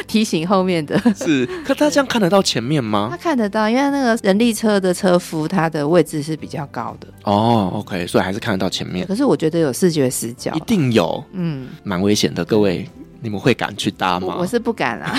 [0.06, 3.08] 提醒后面的是，可他这样看得到前面吗？
[3.12, 7.08] 他看得到，因为那个人力车的车夫，他的位置是比较高的。
[7.24, 9.06] 哦，OK，所以还是看得到前面。
[9.06, 12.44] 可是我觉得有视觉死角，一定有，嗯，蛮危险的。
[12.44, 12.88] 各位，
[13.20, 14.34] 你们会敢去搭吗？
[14.36, 15.14] 我，我是不敢啊。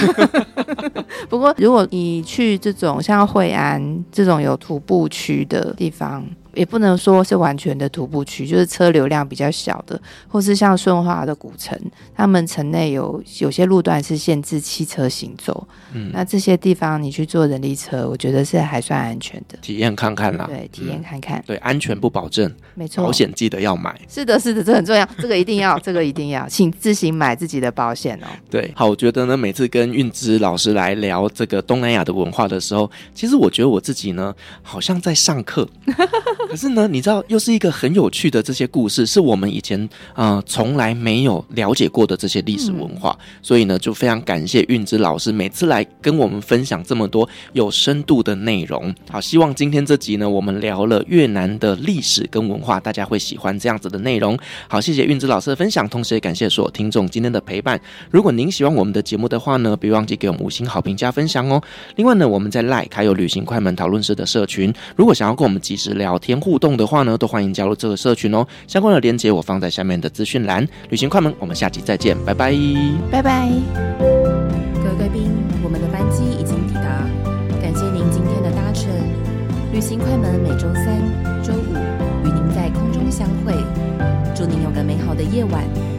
[1.29, 6.25] 不过，如果你去这种像惠安这种有徒步区的地方。
[6.57, 11.79] 也不能说是完全的徒步区，就是车流量比较小的，或是像顺化的古城，
[12.15, 15.67] 他们城内有有些路段是限制汽车行走。
[15.93, 19.57] 嗯，那这些地方你去坐人力车，我觉得是还算安全的。
[19.61, 21.43] 体验看看啦，对，体验看看。
[21.45, 23.03] 对，安全不保证，没错。
[23.03, 23.95] 保险记得要买。
[24.09, 28.27] 是的，是的，这很重要，这个一定要，这个一定要，请自行买自己的保险哦。
[28.49, 34.33] 对，好，我觉得呢，每次跟运之老师来聊这个东南亚的文化的时候，其实我觉得我自己呢，
[34.63, 35.67] 好像在上课。
[36.49, 48.93] 可是呢，你知道，又是一个很有趣的这些故事，是我们以前呃从来没有了解过的这些历史文化，嗯、所以呢，就非常感谢韵之老师每次来跟我们分享这么多有深度的内容。
[49.09, 54.37] 好，希望今天这集呢，我们聊了越南的历史跟文化，大家会喜欢这样子的内容。
[54.69, 57.79] 好，谢谢韵之老师的分享，同时也感谢所有听众今天的陪伴。
[58.09, 61.61] 如果您喜欢我们的节目的话呢，别忘记给我们五星好评加分享哦。
[61.95, 68.45] 另外呢，我们在 Like 还有旅行快门讨论室的社群，如果想要跟我们及时聊天互动的话呢，都欢迎加入这个社群哦。
[68.67, 70.67] 相关的链接我放在下面的资讯栏。
[70.89, 72.53] 旅行快门，我们下期再见，拜拜，
[73.11, 73.49] 拜拜。
[73.99, 75.31] 各位贵宾，
[75.63, 76.81] 我们的班机已经抵达，
[77.61, 78.89] 感谢您今天的搭乘。
[79.73, 81.01] 旅行快门每周三、
[81.43, 81.73] 周五
[82.23, 83.53] 与您在空中相会，
[84.35, 85.96] 祝您有个美好的夜晚。